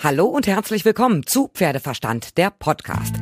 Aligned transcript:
Hallo 0.00 0.26
und 0.26 0.46
herzlich 0.46 0.84
willkommen 0.84 1.26
zu 1.26 1.48
Pferdeverstand, 1.48 2.38
der 2.38 2.52
Podcast. 2.52 3.16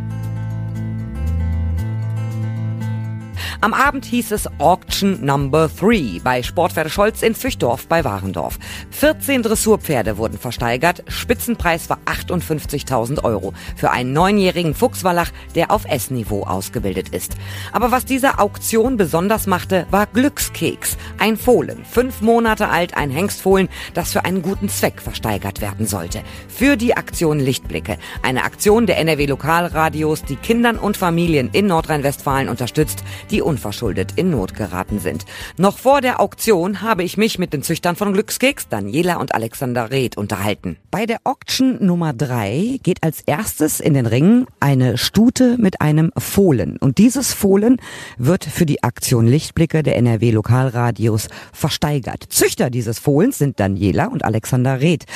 Am 3.63 3.73
Abend 3.73 4.04
hieß 4.04 4.32
es 4.32 4.48
Auction 4.59 5.24
Number 5.24 5.71
3 5.80 6.21
bei 6.22 6.42
Sportpferde 6.42 6.90
Scholz 6.90 7.22
in 7.22 7.35
Füchdorf 7.35 7.88
bei 7.88 8.04
Warendorf. 8.04 8.58
14 8.90 9.42
Dressurpferde 9.42 10.19
wurden 10.19 10.38
versteigert. 10.38 11.03
Spitzenpreis 11.08 11.88
war 11.88 11.98
58.000 12.04 13.24
Euro 13.24 13.54
für 13.74 13.90
einen 13.90 14.12
neunjährigen 14.12 14.74
Fuchswallach, 14.74 15.30
der 15.54 15.71
auf 15.71 15.87
S-Niveau 15.87 16.43
ausgebildet 16.43 17.09
ist. 17.11 17.37
Aber 17.73 17.91
was 17.91 18.05
diese 18.05 18.39
Auktion 18.39 18.98
besonders 18.98 19.47
machte, 19.47 19.87
war 19.91 20.07
Glückskeks. 20.07 20.98
Ein 21.19 21.38
Fohlen, 21.38 21.84
fünf 21.84 22.20
Monate 22.20 22.69
alt, 22.69 22.97
ein 22.97 23.11
Hengstfohlen, 23.11 23.70
das 23.95 24.12
für 24.12 24.27
einen 24.27 24.43
guten 24.43 24.69
Zweck 24.69 25.01
versteigert 25.01 25.62
werden 25.62 25.87
sollte. 25.87 26.23
Für 26.48 26.77
die 26.77 26.97
Aktion 26.97 27.41
Lichtblicke. 27.41 27.97
Eine 28.23 28.45
Aktion 28.45 28.87
der 28.87 28.98
NRW 28.98 29.25
Lokalradios, 29.27 30.25
die 30.25 30.37
Kindern 30.37 30.79
und 30.79 30.98
Familien 30.98 31.48
in 31.52 31.66
Nordrhein-Westfalen 31.66 32.51
unterstützt, 32.51 33.02
die 33.30 33.45
unverschuldet 33.46 34.12
in 34.16 34.30
Not 34.30 34.55
geraten 34.55 34.98
sind. 34.98 35.24
Noch 35.56 35.78
vor 35.78 36.00
der 36.00 36.20
Auktion 36.20 36.82
habe 36.82 37.05
ich 37.05 37.16
mich 37.16 37.38
mit 37.38 37.52
den 37.52 37.62
Züchtern 37.62 37.96
von 37.96 38.12
Glückskeks, 38.12 38.69
Daniela 38.69 39.16
und 39.16 39.34
Alexander 39.34 39.91
Reth, 39.91 40.19
unterhalten. 40.19 40.77
Bei 40.91 41.06
der 41.06 41.20
Auction 41.24 41.84
Nummer 41.84 42.12
drei 42.12 42.78
geht 42.82 43.02
als 43.02 43.20
erstes 43.20 43.80
in 43.80 43.95
den 43.95 44.06
Ring 44.06 44.46
eine 44.60 44.98
Stute 44.98 45.56
mit 45.59 45.80
einem 45.80 46.12
Fohlen. 46.19 46.77
Und 46.78 46.98
dieses 46.98 47.32
Fohlen 47.32 47.78
wird 48.19 48.45
für 48.45 48.66
die 48.66 48.82
Aktion 48.82 49.27
Lichtblicke 49.27 49.83
der 49.83 49.97
NRW 49.97 50.33
Lokalradios 50.33 51.28
versteigert. 51.52 52.24
Züchter 52.28 52.70
dieses 52.70 52.98
Fohlens 52.98 53.38
sind 53.38 53.60
Daniela 53.60 54.06
und 54.06 54.24
Alexander 54.24 54.80
Reth. 54.80 55.06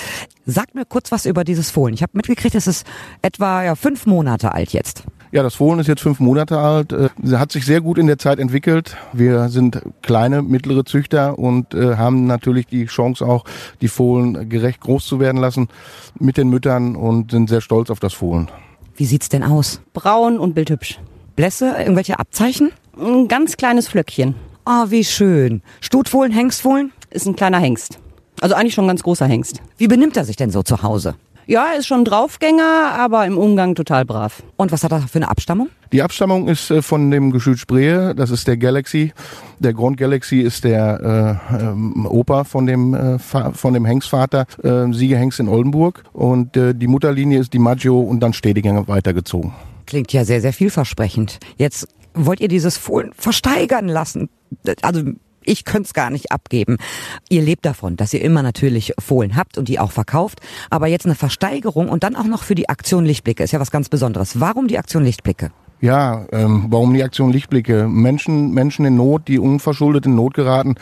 Sagt 0.47 0.75
mir 0.75 0.85
kurz 0.85 1.13
was 1.13 1.27
über 1.27 1.45
dieses 1.45 1.71
Fohlen. 1.71 1.95
Ich 1.95 2.03
habe 2.03 2.13
mitgekriegt, 2.15 2.55
es 2.55 2.67
ist 2.67 2.87
etwa 3.23 3.65
ja, 3.65 3.75
fünf 3.75 4.07
Monate 4.07 4.53
alt 4.53 4.73
jetzt. 4.73 5.05
Ja, 5.33 5.45
das 5.45 5.55
Fohlen 5.55 5.79
ist 5.79 5.87
jetzt 5.87 6.01
fünf 6.03 6.19
Monate 6.19 6.59
alt. 6.59 6.93
Äh, 6.93 7.09
sie 7.23 7.39
hat 7.39 7.53
sich 7.53 7.65
sehr 7.65 7.81
gut 7.81 7.99
in 7.99 8.09
der 8.09 8.19
Zeit 8.19 8.41
entwickelt. 8.41 8.97
Wir 9.13 9.49
sind 9.49 9.81
kleine, 10.03 10.43
mittlere 10.43 10.85
Züchter 10.85 11.39
und 11.39 11.73
äh, 11.73 11.97
haben 11.97 12.27
natürlich 12.27 12.67
die 12.67 12.87
Chance 12.87 13.25
auch, 13.25 13.45
die 13.81 13.89
Fohlen 13.89 14.49
gerecht 14.49 14.81
groß 14.81 15.07
zu 15.07 15.21
werden 15.21 15.41
lassen 15.41 15.69
mit 16.19 16.37
den 16.37 16.49
Müttern 16.49 16.97
und 16.97 17.31
sind 17.31 17.49
sehr 17.49 17.61
stolz 17.61 17.91
auf 17.91 18.01
das 18.01 18.13
Fohlen. 18.13 18.51
Wie 18.97 19.07
sieht's 19.07 19.29
denn 19.29 19.45
aus? 19.45 19.81
Braun 19.93 20.39
und 20.39 20.55
bildhübsch. 20.55 20.99
Blässe, 21.37 21.77
irgendwelche 21.79 22.19
Abzeichen? 22.19 22.73
Ein 23.01 23.29
ganz 23.29 23.57
kleines 23.57 23.87
Flöckchen. 23.87 24.35
Ah, 24.65 24.87
wie 24.89 25.05
schön. 25.05 25.63
Stutfohlen, 25.81 26.33
Hengstfohlen? 26.33 26.93
Ist 27.09 27.27
ein 27.27 27.37
kleiner 27.37 27.59
Hengst. 27.59 27.99
Also 28.41 28.57
eigentlich 28.57 28.75
schon 28.75 28.85
ein 28.85 28.89
ganz 28.89 29.03
großer 29.05 29.27
Hengst. 29.27 29.63
Wie 29.79 29.87
benimmt 29.87 30.17
er 30.17 30.25
sich 30.25 30.37
denn 30.37 30.51
so 30.51 30.63
zu 30.63 30.83
Hause? 30.83 31.15
Ja, 31.51 31.73
er 31.73 31.81
ist 31.81 31.89
schon 31.89 32.03
ein 32.03 32.05
Draufgänger, 32.05 32.93
aber 32.97 33.27
im 33.27 33.37
Umgang 33.37 33.75
total 33.75 34.05
brav. 34.05 34.41
Und 34.57 34.71
was 34.71 34.85
hat 34.85 34.93
er 34.93 35.01
für 35.01 35.19
eine 35.19 35.29
Abstammung? 35.29 35.69
Die 35.91 36.01
Abstammung 36.01 36.47
ist 36.47 36.71
äh, 36.71 36.81
von 36.81 37.11
dem 37.11 37.33
Geschütz 37.33 37.59
Spree, 37.59 38.15
das 38.15 38.31
ist 38.31 38.47
der 38.47 38.57
Galaxy. 38.57 39.13
Der 39.59 39.73
Grand 39.73 39.97
Galaxy 39.97 40.43
ist 40.43 40.63
der 40.63 41.41
äh, 41.51 41.57
ähm, 41.57 42.07
Opa 42.07 42.45
von 42.45 42.69
dem, 42.69 42.95
äh, 42.95 43.19
von 43.19 43.75
dem 43.75 43.85
Hengstvater, 43.85 44.47
äh, 44.63 44.93
Siegehengst 44.93 45.41
in 45.41 45.49
Oldenburg. 45.49 46.05
Und 46.13 46.57
äh, 46.57 46.73
die 46.73 46.87
Mutterlinie 46.87 47.41
ist 47.41 47.53
die 47.53 47.59
Maggio 47.59 47.99
und 47.99 48.21
dann 48.21 48.33
Stediger 48.33 48.87
weitergezogen. 48.87 49.53
Klingt 49.87 50.13
ja 50.13 50.25
sehr, 50.25 50.41
sehr 50.41 50.53
vielversprechend. 50.53 51.41
Jetzt 51.57 51.89
wollt 52.15 52.39
ihr 52.39 52.47
dieses 52.47 52.77
Fohlen 52.77 53.11
versteigern 53.17 53.89
lassen. 53.89 54.29
Also 54.83 55.03
ich 55.51 55.65
könnte 55.65 55.89
es 55.89 55.95
gar 55.95 56.11
nicht 56.11 56.31
abgeben. 56.31 56.77
Ihr 57.29 57.43
lebt 57.43 57.67
davon, 57.67 57.97
dass 57.97 58.15
ihr 58.15 58.23
immer 58.23 58.43
natürlich 58.43 58.95
Fohlen 58.99 59.35
habt 59.35 59.59
und 59.59 59.69
die 59.69 59.81
auch 59.81 59.91
verkauft. 59.91 60.41
Aber 60.71 60.87
jetzt 60.87 61.07
eine 61.07 61.17
Versteigerung 61.17 61.89
und 61.89 62.05
dann 62.05 62.15
auch 62.15 62.25
noch 62.25 62.45
für 62.45 62.55
die 62.55 62.69
Aktion 62.69 63.05
Lichtblicke 63.05 63.43
ist 63.43 63.51
ja 63.51 63.59
was 63.61 63.73
ganz 63.73 63.89
Besonderes. 63.89 64.39
Warum 64.39 64.69
die 64.69 64.79
Aktion 64.79 65.03
Lichtblicke? 65.03 65.51
Ja, 65.81 66.27
ähm, 66.31 66.67
warum 66.69 66.93
die 66.93 67.03
Aktion 67.03 67.33
Lichtblicke? 67.33 67.89
Menschen, 67.89 68.53
Menschen 68.53 68.85
in 68.85 68.97
Not, 68.97 69.29
die 69.29 69.39
unverschuldet 69.39 70.07
in 70.07 70.15
Not 70.15 70.35
geraten, 70.35 70.75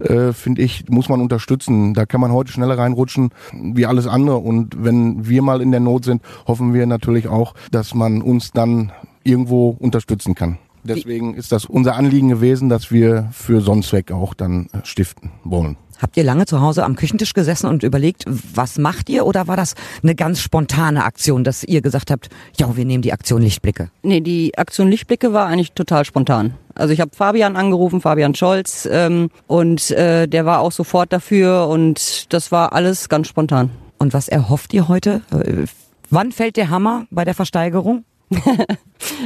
äh, 0.00 0.32
finde 0.32 0.62
ich, 0.62 0.88
muss 0.88 1.08
man 1.08 1.22
unterstützen. 1.22 1.94
Da 1.94 2.04
kann 2.04 2.20
man 2.20 2.32
heute 2.32 2.52
schneller 2.52 2.76
reinrutschen 2.78 3.30
wie 3.52 3.86
alles 3.86 4.06
andere. 4.06 4.36
Und 4.36 4.84
wenn 4.84 5.26
wir 5.26 5.42
mal 5.42 5.62
in 5.62 5.70
der 5.70 5.80
Not 5.80 6.04
sind, 6.04 6.22
hoffen 6.46 6.74
wir 6.74 6.86
natürlich 6.86 7.28
auch, 7.28 7.54
dass 7.70 7.94
man 7.94 8.20
uns 8.20 8.52
dann 8.52 8.92
irgendwo 9.24 9.70
unterstützen 9.70 10.34
kann. 10.34 10.58
Deswegen 10.84 11.34
ist 11.34 11.52
das 11.52 11.64
unser 11.64 11.94
Anliegen 11.96 12.28
gewesen, 12.28 12.68
dass 12.68 12.90
wir 12.90 13.28
für 13.32 13.60
Sonnenzweck 13.60 14.10
auch 14.10 14.34
dann 14.34 14.66
äh, 14.72 14.78
stiften 14.84 15.30
wollen. 15.44 15.76
Habt 16.02 16.16
ihr 16.16 16.24
lange 16.24 16.46
zu 16.46 16.60
Hause 16.60 16.84
am 16.84 16.96
Küchentisch 16.96 17.32
gesessen 17.32 17.68
und 17.68 17.84
überlegt, 17.84 18.24
was 18.26 18.76
macht 18.76 19.08
ihr? 19.08 19.24
Oder 19.24 19.46
war 19.46 19.56
das 19.56 19.74
eine 20.02 20.16
ganz 20.16 20.40
spontane 20.40 21.04
Aktion, 21.04 21.44
dass 21.44 21.62
ihr 21.62 21.80
gesagt 21.80 22.10
habt, 22.10 22.28
ja, 22.58 22.76
wir 22.76 22.84
nehmen 22.84 23.02
die 23.02 23.12
Aktion 23.12 23.40
Lichtblicke? 23.40 23.88
Nee, 24.02 24.20
die 24.20 24.58
Aktion 24.58 24.88
Lichtblicke 24.88 25.32
war 25.32 25.46
eigentlich 25.46 25.72
total 25.72 26.04
spontan. 26.04 26.54
Also 26.74 26.92
ich 26.92 27.00
habe 27.00 27.12
Fabian 27.14 27.54
angerufen, 27.54 28.00
Fabian 28.00 28.34
Scholz, 28.34 28.88
ähm, 28.90 29.30
und 29.46 29.92
äh, 29.92 30.26
der 30.26 30.44
war 30.44 30.58
auch 30.58 30.72
sofort 30.72 31.12
dafür 31.12 31.68
und 31.68 32.32
das 32.32 32.50
war 32.50 32.72
alles 32.72 33.08
ganz 33.08 33.28
spontan. 33.28 33.70
Und 33.98 34.12
was 34.12 34.26
erhofft 34.26 34.74
ihr 34.74 34.88
heute? 34.88 35.22
Äh, 35.30 35.66
wann 36.10 36.32
fällt 36.32 36.56
der 36.56 36.70
Hammer 36.70 37.06
bei 37.12 37.24
der 37.24 37.34
Versteigerung? 37.34 38.04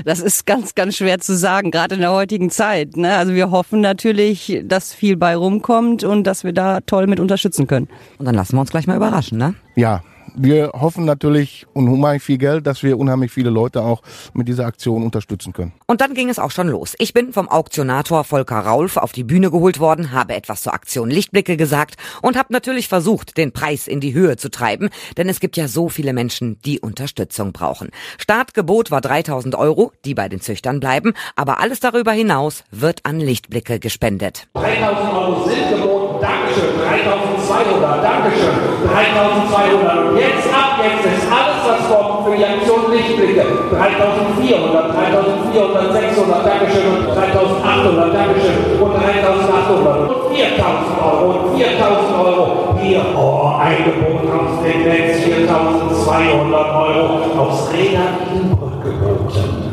Das 0.04 0.20
ist 0.20 0.46
ganz, 0.46 0.74
ganz 0.74 0.96
schwer 0.96 1.18
zu 1.18 1.36
sagen, 1.36 1.70
gerade 1.70 1.94
in 1.94 2.00
der 2.00 2.12
heutigen 2.12 2.50
Zeit. 2.50 2.96
Ne? 2.96 3.16
Also 3.16 3.34
wir 3.34 3.50
hoffen 3.50 3.80
natürlich, 3.80 4.62
dass 4.64 4.92
viel 4.92 5.16
bei 5.16 5.36
rumkommt 5.36 6.04
und 6.04 6.24
dass 6.24 6.44
wir 6.44 6.52
da 6.52 6.80
toll 6.80 7.06
mit 7.06 7.20
unterstützen 7.20 7.66
können. 7.66 7.88
Und 8.18 8.26
dann 8.26 8.34
lassen 8.34 8.56
wir 8.56 8.60
uns 8.60 8.70
gleich 8.70 8.86
mal 8.86 8.96
überraschen, 8.96 9.38
ne? 9.38 9.54
Ja, 9.74 10.02
wir 10.36 10.70
hoffen 10.74 11.04
natürlich 11.04 11.66
unheimlich 11.72 12.22
viel 12.22 12.38
Geld, 12.38 12.66
dass 12.66 12.82
wir 12.82 12.98
unheimlich 12.98 13.32
viele 13.32 13.50
Leute 13.50 13.82
auch 13.82 14.02
mit 14.34 14.48
dieser 14.48 14.66
Aktion 14.66 15.02
unterstützen 15.02 15.52
können. 15.52 15.72
Und 15.86 16.00
dann 16.00 16.14
ging 16.14 16.28
es 16.28 16.38
auch 16.38 16.50
schon 16.50 16.68
los. 16.68 16.94
Ich 16.98 17.14
bin 17.14 17.32
vom 17.32 17.48
Auktionator 17.48 18.24
Volker 18.24 18.58
Raulf 18.58 18.96
auf 18.96 19.12
die 19.12 19.24
Bühne 19.24 19.50
geholt 19.50 19.80
worden, 19.80 20.12
habe 20.12 20.34
etwas 20.34 20.62
zur 20.62 20.74
Aktion 20.74 21.10
Lichtblicke 21.10 21.56
gesagt 21.56 21.96
und 22.22 22.36
habe 22.36 22.52
natürlich 22.52 22.88
versucht, 22.88 23.36
den 23.36 23.52
Preis 23.52 23.88
in 23.88 24.00
die 24.00 24.14
Höhe 24.14 24.36
zu 24.36 24.50
treiben, 24.50 24.90
denn 25.16 25.28
es 25.28 25.40
gibt 25.40 25.56
ja 25.56 25.68
so 25.68 25.88
viele 25.88 26.12
Menschen, 26.12 26.58
die 26.64 26.80
Unterstützung 26.80 27.52
brauchen. 27.52 27.90
Startgebot 28.18 28.90
war 28.90 29.00
3000 29.00 29.54
Euro, 29.54 29.92
die 30.04 30.14
bei 30.14 30.28
den 30.28 30.40
Züchtern 30.40 30.80
bleiben, 30.80 31.14
aber 31.34 31.60
alles 31.60 31.80
darüber 31.80 32.12
hinaus 32.12 32.64
wird 32.70 33.06
an 33.06 33.20
Lichtblicke 33.20 33.80
gespendet. 33.80 34.48
3000 34.54 35.12
Euro 35.12 35.48
sind 35.48 35.70
geboten, 35.70 36.05
Dankeschön, 36.26 36.74
3200, 36.82 38.02
Dankeschön, 38.02 38.50
3200 38.82 40.10
und 40.10 40.18
jetzt 40.18 40.50
ab, 40.50 40.74
jetzt 40.82 41.06
ist 41.06 41.22
alles, 41.30 41.62
was 41.62 41.86
kommt 41.86 42.26
für 42.26 42.34
die 42.34 42.42
Aktion 42.42 42.90
Lichtblicke. 42.90 43.46
3400, 43.70 44.90
3400, 44.90 45.94
600, 45.94 46.42
Dankeschön. 46.42 47.06
Und 47.06 47.14
3800, 47.14 48.10
Dankeschön. 48.10 48.58
Und 48.82 48.90
3800 48.90 50.10
und 50.10 50.34
4000 50.34 50.98
Euro. 50.98 51.30
Und 51.30 51.54
4000 51.54 52.10
Euro. 52.18 52.74
Hier, 52.82 53.06
oh, 53.14 53.54
Eingebot 53.62 54.26
aus 54.26 54.58
Netz, 54.62 55.22
4200 55.22 56.74
Euro 56.74 57.22
aus 57.38 57.70
Reda 57.72 58.18
Nienbrück 58.34 58.82
geboten. 58.82 59.70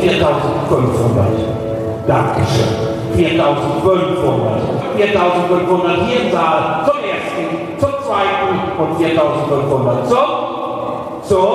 4500. 0.00 1.26
Dankeschön. 2.06 2.95
4500. 3.16 4.96
4500 4.96 6.06
hier 6.06 6.20
im 6.22 6.32
Saal 6.32 6.84
zum 6.84 6.96
ersten, 7.00 7.78
zum 7.78 7.90
zweiten 8.04 8.48
und 8.78 8.98
4500 8.98 10.08
zum, 10.08 10.18
zum, 11.22 11.46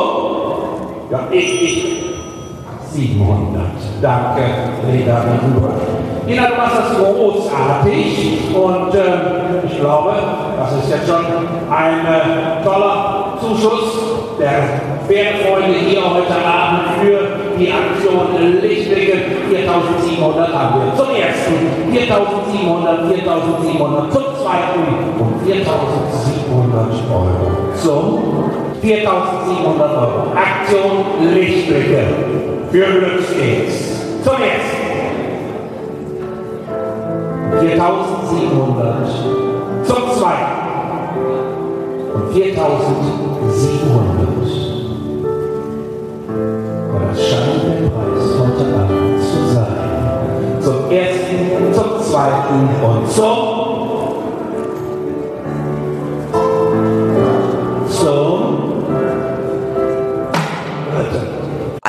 ja, 1.12 1.20
ich, 1.32 1.64
ich, 1.64 2.04
700. 2.92 3.64
Danke, 4.02 4.42
Reda 4.92 5.22
Riedenbrück. 5.22 5.72
Nina, 6.26 6.48
du 6.48 6.56
machst 6.56 6.78
das 6.78 6.98
großartig 6.98 8.54
und 8.54 8.94
äh, 8.94 9.66
ich 9.66 9.80
glaube, 9.80 10.14
das 10.58 10.84
ist 10.84 10.90
jetzt 10.90 11.08
schon 11.08 11.26
ein 11.72 12.06
äh, 12.06 12.64
toller 12.64 13.38
Zuschuss 13.40 14.38
der 14.40 14.82
Pferdefreunde 15.08 15.78
hier 15.80 16.02
heute 16.03 16.35
Abend 16.46 17.02
für 17.02 17.41
die 17.61 17.72
Aktion 17.72 18.61
Lichtblicke. 18.61 19.17
4700 19.49 20.53
haben 20.53 20.81
wir 20.81 20.96
zum 20.97 21.13
ersten, 21.16 21.53
4700, 21.91 23.13
4700 23.13 24.11
zum 24.11 24.23
zweiten 24.41 24.81
und 25.19 25.46
4700 25.46 26.90
Euro 27.11 27.28
zum 27.75 28.05
4700 28.81 29.91
Euro. 29.91 30.34
Aktion 30.35 30.91
Lichtblicke 31.34 32.02
für 32.72 32.85
Glückskeks. 32.85 33.75
Zum 34.23 34.34
ersten. 34.34 34.81
4700 37.59 39.08
zum 39.85 40.11
zweiten 40.17 40.61
und 42.13 42.34
4700. 42.34 43.31
Das 47.11 47.28
scheint 47.28 47.63
der 47.63 47.90
Preis 47.90 48.40
heute 48.40 48.73
Abend 48.73 49.22
zu 49.22 49.53
sein. 49.53 50.61
Zum 50.61 50.90
ersten, 50.90 51.73
zum 51.73 52.02
zweiten 52.02 52.69
und 52.81 53.11
zum 53.11 53.51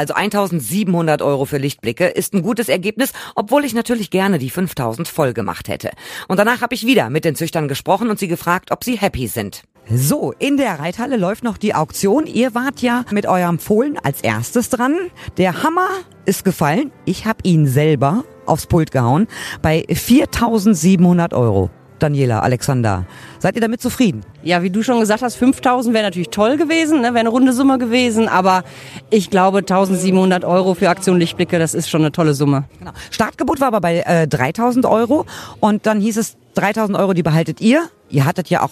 Also 0.03 0.15
1700 0.15 1.23
Euro 1.23 1.45
für 1.45 1.59
Lichtblicke 1.59 2.09
ist 2.09 2.35
ein 2.35 2.43
gutes 2.43 2.69
Ergebnis, 2.69 3.13
obwohl 3.37 3.65
ich 3.65 3.73
natürlich 3.73 4.11
gerne 4.11 4.41
die 4.41 4.51
5000 4.51 5.07
voll 5.07 5.33
gemacht 5.33 5.69
hätte. 5.69 5.93
Und 6.27 6.41
danach 6.41 6.61
habe 6.61 6.75
ich 6.75 6.85
wieder 6.85 7.09
mit 7.09 7.25
den 7.25 7.37
Züchtern 7.37 7.69
gesprochen 7.69 8.11
und 8.11 8.19
sie 8.19 8.27
gefragt, 8.27 8.73
ob 8.73 8.83
sie 8.83 8.99
happy 8.99 9.29
sind. 9.29 9.63
So, 9.89 10.35
in 10.41 10.57
der 10.57 10.81
Reithalle 10.81 11.17
läuft 11.17 11.45
noch 11.45 11.57
die 11.57 11.77
Auktion. 11.77 12.27
Ihr 12.27 12.53
wart 12.53 12.83
ja 12.83 13.05
mit 13.13 13.27
eurem 13.27 13.61
Fohlen 13.61 13.97
als 13.97 14.23
erstes 14.23 14.71
dran. 14.71 14.97
Der 15.37 15.63
Hammer 15.63 15.89
ist 16.25 16.45
gefallen. 16.45 16.91
Ich 17.05 17.25
habe 17.25 17.39
ihn 17.45 17.69
selber 17.69 18.25
aufs 18.45 18.67
Pult 18.67 18.91
gehauen 18.91 19.29
bei 19.63 19.87
4700 19.89 21.33
Euro. 21.33 21.71
Daniela, 22.03 22.41
Alexander. 22.41 23.07
Seid 23.39 23.55
ihr 23.55 23.61
damit 23.61 23.81
zufrieden? 23.81 24.23
Ja, 24.43 24.63
wie 24.63 24.71
du 24.71 24.83
schon 24.83 25.01
gesagt 25.01 25.23
hast, 25.23 25.37
5000 25.37 25.95
wäre 25.95 26.05
natürlich 26.05 26.31
toll 26.31 26.57
gewesen, 26.57 27.01
ne? 27.01 27.09
wäre 27.09 27.21
eine 27.21 27.29
runde 27.29 27.53
Summe 27.53 27.79
gewesen, 27.79 28.29
aber 28.29 28.65
ich 29.11 29.31
glaube 29.31 29.59
1700 29.59 30.45
Euro 30.45 30.75
für 30.75 30.89
Aktion 30.89 31.19
Lichtblicke, 31.19 31.59
das 31.59 31.75
ist 31.75 31.89
schon 31.89 32.03
eine 32.03 32.13
tolle 32.13 32.35
Summe. 32.35 32.65
Genau. 32.79 32.93
Startgebot 33.11 33.61
war 33.61 33.69
aber 33.69 33.81
bei 33.81 34.01
äh, 34.01 34.27
3000 34.27 34.87
Euro 34.87 35.27
und 35.61 35.87
dann 35.87 36.01
hieß 36.01 36.17
es, 36.17 36.37
3000 36.55 36.99
Euro, 36.99 37.15
die 37.15 37.23
behaltet 37.23 37.61
ihr. 37.61 37.89
Ihr 38.13 38.27
hattet 38.27 38.51
ja 38.51 38.63
auch 38.63 38.71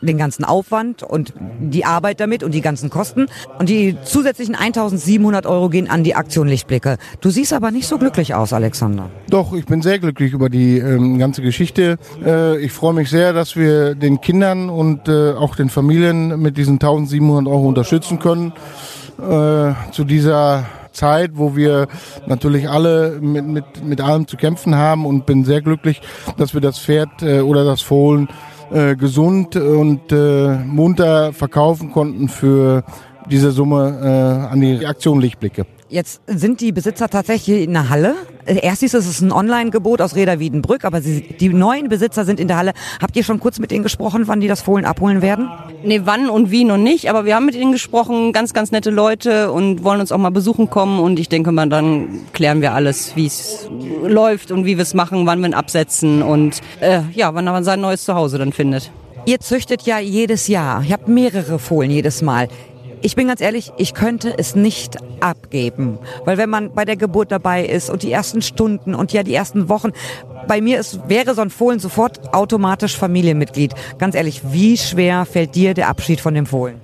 den 0.00 0.18
ganzen 0.18 0.44
Aufwand 0.44 1.02
und 1.02 1.34
die 1.60 1.84
Arbeit 1.84 2.18
damit 2.18 2.42
und 2.42 2.52
die 2.52 2.62
ganzen 2.62 2.88
Kosten. 2.88 3.26
Und 3.58 3.68
die 3.68 3.96
zusätzlichen 4.04 4.54
1700 4.54 5.46
Euro 5.46 5.68
gehen 5.68 5.88
an 5.88 6.02
die 6.02 6.14
Aktion 6.14 6.48
Lichtblicke. 6.48 6.96
Du 7.20 7.30
siehst 7.30 7.52
aber 7.52 7.70
nicht 7.70 7.86
so 7.86 7.98
glücklich 7.98 8.34
aus, 8.34 8.52
Alexander. 8.52 9.10
Doch, 9.28 9.52
ich 9.52 9.66
bin 9.66 9.82
sehr 9.82 9.98
glücklich 9.98 10.32
über 10.32 10.48
die 10.48 10.78
ähm, 10.78 11.18
ganze 11.18 11.42
Geschichte. 11.42 11.98
Äh, 12.24 12.58
ich 12.58 12.72
freue 12.72 12.94
mich 12.94 13.10
sehr, 13.10 13.34
dass 13.34 13.54
wir 13.54 13.94
den 13.94 14.20
Kindern 14.22 14.70
und 14.70 15.08
äh, 15.08 15.32
auch 15.32 15.56
den 15.56 15.68
Familien 15.68 16.40
mit 16.40 16.56
diesen 16.56 16.74
1700 16.74 17.46
Euro 17.52 17.68
unterstützen 17.68 18.18
können. 18.18 18.52
Äh, 19.18 19.74
zu 19.92 20.04
dieser 20.04 20.64
Zeit, 20.94 21.32
wo 21.34 21.54
wir 21.54 21.88
natürlich 22.26 22.68
alle 22.68 23.18
mit, 23.20 23.44
mit, 23.44 23.84
mit 23.84 24.00
allem 24.00 24.26
zu 24.26 24.36
kämpfen 24.36 24.76
haben 24.76 25.06
und 25.06 25.26
bin 25.26 25.44
sehr 25.44 25.60
glücklich, 25.60 26.00
dass 26.36 26.54
wir 26.54 26.60
das 26.60 26.78
Pferd 26.78 27.22
äh, 27.22 27.40
oder 27.40 27.64
das 27.64 27.82
Fohlen 27.82 28.28
äh, 28.74 28.96
gesund 28.96 29.56
und 29.56 30.10
äh, 30.10 30.56
munter 30.64 31.32
verkaufen 31.32 31.92
konnten 31.92 32.28
für 32.28 32.82
diese 33.30 33.52
Summe 33.52 34.00
äh, 34.02 34.52
an 34.52 34.60
die 34.60 34.84
Aktion 34.84 35.20
Lichtblicke. 35.20 35.64
Jetzt 35.88 36.20
sind 36.26 36.60
die 36.60 36.72
Besitzer 36.72 37.08
tatsächlich 37.08 37.62
in 37.62 37.72
der 37.72 37.88
Halle. 37.88 38.16
Erst 38.46 38.80
hieß 38.80 38.94
es, 38.94 39.06
es 39.06 39.10
ist 39.16 39.20
ein 39.22 39.32
Online-Gebot 39.32 40.00
aus 40.00 40.14
Reda 40.14 40.38
Wiedenbrück, 40.38 40.84
aber 40.84 41.00
sie, 41.00 41.22
die 41.22 41.48
neuen 41.48 41.88
Besitzer 41.88 42.24
sind 42.24 42.40
in 42.40 42.48
der 42.48 42.56
Halle. 42.56 42.72
Habt 43.00 43.16
ihr 43.16 43.24
schon 43.24 43.40
kurz 43.40 43.58
mit 43.58 43.70
denen 43.70 43.82
gesprochen, 43.82 44.24
wann 44.26 44.40
die 44.40 44.48
das 44.48 44.62
Fohlen 44.62 44.84
abholen 44.84 45.22
werden? 45.22 45.48
Nee, 45.82 46.02
wann 46.04 46.28
und 46.28 46.50
wie 46.50 46.64
noch 46.64 46.76
nicht, 46.76 47.08
aber 47.08 47.24
wir 47.24 47.36
haben 47.36 47.46
mit 47.46 47.54
ihnen 47.54 47.72
gesprochen, 47.72 48.32
ganz, 48.32 48.52
ganz 48.52 48.70
nette 48.70 48.90
Leute 48.90 49.50
und 49.50 49.84
wollen 49.84 50.00
uns 50.00 50.12
auch 50.12 50.18
mal 50.18 50.30
besuchen 50.30 50.70
kommen 50.70 51.00
und 51.00 51.18
ich 51.18 51.28
denke 51.28 51.52
mal, 51.52 51.68
dann 51.68 52.20
klären 52.32 52.60
wir 52.60 52.74
alles, 52.74 53.16
wie 53.16 53.26
es 53.26 53.68
läuft 54.06 54.50
und 54.50 54.64
wie 54.64 54.76
wir 54.76 54.82
es 54.82 54.94
machen, 54.94 55.26
wann 55.26 55.40
wir 55.40 55.48
ihn 55.48 55.54
absetzen 55.54 56.22
und 56.22 56.60
äh, 56.80 57.00
ja, 57.12 57.34
wann 57.34 57.44
man 57.44 57.64
sein 57.64 57.80
neues 57.80 58.04
Zuhause 58.04 58.38
dann 58.38 58.52
findet. 58.52 58.90
Ihr 59.26 59.40
züchtet 59.40 59.82
ja 59.82 59.98
jedes 59.98 60.48
Jahr. 60.48 60.82
Ihr 60.82 60.92
habt 60.92 61.08
mehrere 61.08 61.58
Fohlen 61.58 61.90
jedes 61.90 62.20
Mal. 62.20 62.48
Ich 63.04 63.16
bin 63.16 63.28
ganz 63.28 63.42
ehrlich, 63.42 63.70
ich 63.76 63.92
könnte 63.92 64.32
es 64.38 64.56
nicht 64.56 64.96
abgeben. 65.20 65.98
Weil 66.24 66.38
wenn 66.38 66.48
man 66.48 66.72
bei 66.72 66.86
der 66.86 66.96
Geburt 66.96 67.30
dabei 67.30 67.62
ist 67.66 67.90
und 67.90 68.02
die 68.02 68.10
ersten 68.10 68.40
Stunden 68.40 68.94
und 68.94 69.12
ja 69.12 69.22
die 69.22 69.34
ersten 69.34 69.68
Wochen, 69.68 69.90
bei 70.48 70.62
mir 70.62 70.80
ist, 70.80 71.06
wäre 71.06 71.34
so 71.34 71.42
ein 71.42 71.50
Fohlen 71.50 71.80
sofort 71.80 72.32
automatisch 72.32 72.96
Familienmitglied. 72.96 73.74
Ganz 73.98 74.14
ehrlich, 74.14 74.40
wie 74.52 74.78
schwer 74.78 75.26
fällt 75.26 75.54
dir 75.54 75.74
der 75.74 75.88
Abschied 75.88 76.18
von 76.18 76.32
dem 76.32 76.46
Fohlen? 76.46 76.80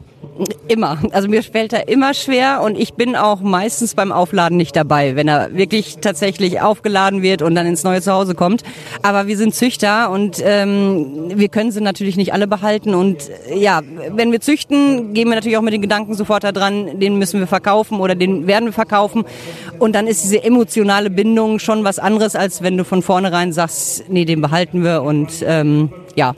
Immer. 0.68 0.98
Also 1.12 1.28
mir 1.28 1.42
fällt 1.42 1.72
er 1.72 1.88
immer 1.88 2.14
schwer 2.14 2.62
und 2.62 2.78
ich 2.78 2.94
bin 2.94 3.16
auch 3.16 3.40
meistens 3.40 3.94
beim 3.94 4.12
Aufladen 4.12 4.56
nicht 4.56 4.74
dabei, 4.76 5.16
wenn 5.16 5.28
er 5.28 5.54
wirklich 5.54 5.98
tatsächlich 6.00 6.60
aufgeladen 6.60 7.22
wird 7.22 7.42
und 7.42 7.54
dann 7.54 7.66
ins 7.66 7.84
neue 7.84 8.00
Zuhause 8.00 8.34
kommt. 8.34 8.62
Aber 9.02 9.26
wir 9.26 9.36
sind 9.36 9.54
Züchter 9.54 10.10
und 10.10 10.40
ähm, 10.42 11.32
wir 11.34 11.48
können 11.48 11.72
sie 11.72 11.80
natürlich 11.80 12.16
nicht 12.16 12.32
alle 12.32 12.46
behalten. 12.46 12.94
Und 12.94 13.28
äh, 13.50 13.58
ja, 13.58 13.82
wenn 14.10 14.32
wir 14.32 14.40
züchten, 14.40 15.12
gehen 15.12 15.28
wir 15.28 15.34
natürlich 15.34 15.58
auch 15.58 15.62
mit 15.62 15.74
den 15.74 15.82
Gedanken 15.82 16.14
sofort 16.14 16.44
daran, 16.44 17.00
den 17.00 17.18
müssen 17.18 17.40
wir 17.40 17.46
verkaufen 17.46 18.00
oder 18.00 18.14
den 18.14 18.46
werden 18.46 18.66
wir 18.66 18.72
verkaufen. 18.72 19.24
Und 19.78 19.94
dann 19.94 20.06
ist 20.06 20.22
diese 20.22 20.42
emotionale 20.42 21.10
Bindung 21.10 21.58
schon 21.58 21.84
was 21.84 21.98
anderes, 21.98 22.36
als 22.36 22.62
wenn 22.62 22.76
du 22.76 22.84
von 22.84 23.02
vornherein 23.02 23.52
sagst, 23.52 24.04
nee, 24.08 24.24
den 24.24 24.40
behalten 24.40 24.84
wir 24.84 25.02
und 25.02 25.44
ähm, 25.44 25.90
ja, 26.14 26.34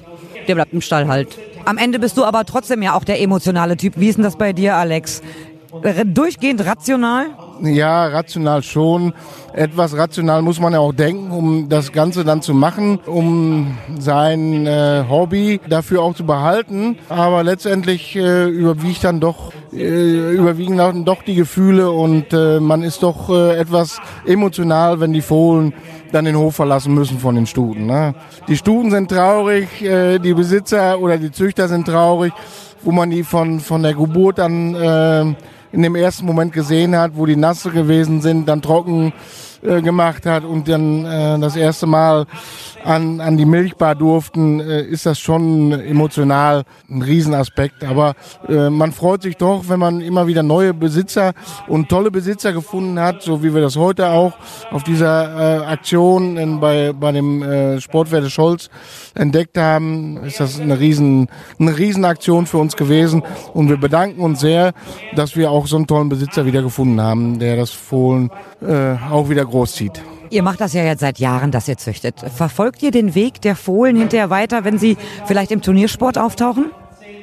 der 0.49 0.55
bleibt 0.55 0.73
im 0.73 0.81
Stall 0.81 1.07
halt. 1.09 1.39
Am 1.65 1.79
Ende 1.79 1.99
bist 1.99 2.17
du 2.17 2.25
aber 2.25 2.45
trotzdem 2.45 2.83
ja 2.83 2.95
auch 2.95 3.05
der 3.05 3.21
emotionale 3.21 3.77
Typ. 3.77 3.95
Wie 3.97 4.09
ist 4.09 4.17
denn 4.17 4.25
das 4.25 4.37
bei 4.37 4.53
dir, 4.53 4.77
Alex? 4.77 5.23
Durchgehend 6.05 6.67
rational? 6.67 7.27
Ja, 7.63 8.07
rational 8.07 8.63
schon. 8.63 9.15
Etwas 9.55 9.97
rational 9.97 10.43
muss 10.43 10.61
man 10.61 10.75
ja 10.75 10.81
auch 10.81 10.93
denken, 10.93 11.31
um 11.31 11.69
das 11.69 11.93
Ganze 11.93 12.25
dann 12.25 12.43
zu 12.43 12.53
machen, 12.53 12.99
um 13.07 13.79
sein 13.99 14.67
äh, 14.67 15.05
Hobby 15.09 15.61
dafür 15.69 16.03
auch 16.03 16.15
zu 16.15 16.27
behalten. 16.27 16.99
Aber 17.09 17.43
letztendlich 17.43 18.17
äh, 18.17 18.49
überwiegt 18.49 19.05
dann 19.05 19.21
doch 19.21 19.53
äh, 19.73 20.33
überwiegen 20.33 20.77
dann 20.77 21.07
doch 21.07 21.23
die 21.23 21.35
Gefühle 21.35 21.91
und 21.91 22.33
äh, 22.33 22.61
man 22.61 22.83
ist 22.83 23.03
doch 23.03 23.31
äh, 23.31 23.57
etwas 23.57 24.01
emotional, 24.27 25.01
wenn 25.01 25.15
die 25.15 25.23
Fohlen 25.23 25.73
dann 26.13 26.25
den 26.25 26.37
Hof 26.37 26.57
verlassen 26.57 26.95
müssen 26.95 27.19
von 27.19 27.35
den 27.35 27.47
Stuten. 27.47 27.87
Ne? 27.87 28.15
Die 28.49 28.57
Stuten 28.57 28.91
sind 28.91 29.11
traurig, 29.11 29.83
äh, 29.83 30.19
die 30.19 30.35
Besitzer 30.35 31.01
oder 31.01 31.19
die 31.19 31.33
Züchter 31.33 31.69
sind 31.69 31.87
traurig, 31.87 32.33
wo 32.83 32.93
man 32.93 33.11
die 33.11 33.25
von, 33.25 33.61
von 33.61 33.83
der 33.83 33.95
Geburt 33.95 34.39
dann 34.39 34.75
äh, 34.75 35.23
in 35.73 35.83
dem 35.83 35.95
ersten 35.95 36.27
Moment 36.27 36.53
gesehen 36.53 36.97
hat, 36.97 37.13
wo 37.15 37.27
die 37.27 37.37
nasse 37.37 37.71
gewesen 37.71 38.21
sind, 38.21 38.49
dann 38.49 38.63
trocken 38.63 39.13
äh, 39.63 39.81
gemacht 39.81 40.27
hat 40.27 40.45
und 40.45 40.69
dann 40.69 41.05
äh, 41.05 41.39
das 41.39 41.57
erste 41.57 41.87
Mal 41.87 42.27
an, 42.85 43.21
an 43.21 43.37
die 43.37 43.45
Milchbar 43.45 43.95
durften, 43.95 44.61
äh, 44.61 44.83
ist 44.83 45.07
das 45.07 45.19
schon 45.19 45.73
emotional 45.73 46.65
ein 46.91 47.03
Riesenaspekt. 47.03 47.85
Aber 47.85 48.15
äh, 48.49 48.71
man 48.71 48.93
freut 48.93 49.23
sich 49.23 49.37
doch, 49.37 49.65
wenn 49.69 49.79
man 49.79 50.01
immer 50.01 50.27
wieder 50.27 50.43
neue 50.43 50.75
Besitzer 50.75 51.33
und 51.69 51.89
tolle 51.89 52.11
Besitzer 52.11 52.53
gefunden 52.53 52.99
hat, 52.99 53.23
so 53.23 53.43
wie 53.43 53.55
wir 53.55 53.63
das 53.63 53.77
heute 53.77 54.09
auch 54.09 54.33
auf 54.71 54.83
dieser 54.83 55.63
äh, 55.63 55.67
Aktion 55.67 56.37
in, 56.37 56.61
bei, 56.61 56.93
bei 56.93 57.13
dem 57.13 57.43
äh, 57.43 57.81
Sportwerte 57.81 58.31
Scholz 58.31 58.69
entdeckt 59.15 59.59
haben, 59.59 60.19
ist 60.25 60.41
das 60.41 60.61
eine 60.61 60.79
riesen, 60.79 61.29
eine 61.59 61.77
Riesenaktion 61.77 62.47
für 62.47 62.59
uns 62.59 62.77
gewesen. 62.77 63.23
Und 63.55 63.69
wir 63.69 63.77
bedanken 63.77 64.21
uns 64.21 64.41
sehr, 64.41 64.73
dass 65.15 65.37
wir 65.37 65.51
auch 65.51 65.67
so 65.67 65.77
einen 65.77 65.87
tollen 65.87 66.09
Besitzer 66.09 66.47
wieder 66.47 66.63
gefunden 66.63 67.01
haben, 67.01 67.39
der 67.39 67.57
das 67.57 67.71
Fohlen 67.71 68.31
äh, 68.67 68.97
auch 69.11 69.29
wieder 69.29 69.45
großzieht. 69.45 70.03
Ihr 70.31 70.43
macht 70.43 70.61
das 70.61 70.73
ja 70.73 70.83
jetzt 70.83 71.01
seit 71.01 71.19
Jahren, 71.19 71.51
dass 71.51 71.69
ihr 71.69 71.77
züchtet. 71.77 72.15
Verfolgt 72.35 72.83
ihr 72.83 72.91
den 72.91 73.15
Weg 73.15 73.43
der 73.43 73.55
Fohlen 73.55 73.97
hinterher 73.97 74.31
weiter, 74.31 74.65
wenn 74.65 74.79
sie 74.79 74.97
vielleicht 75.27 75.51
im 75.51 75.61
Turniersport 75.61 76.17
auftauchen? 76.17 76.71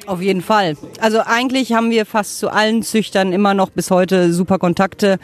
Auf 0.09 0.23
jeden 0.23 0.41
Fall. 0.41 0.75
Also 0.99 1.19
eigentlich 1.23 1.73
haben 1.73 1.91
wir 1.91 2.03
fast 2.03 2.39
zu 2.39 2.49
allen 2.49 2.81
Züchtern 2.81 3.31
immer 3.31 3.53
noch 3.53 3.69
bis 3.69 3.91
heute 3.91 4.33
super 4.33 4.57
Kontakte. 4.57 5.19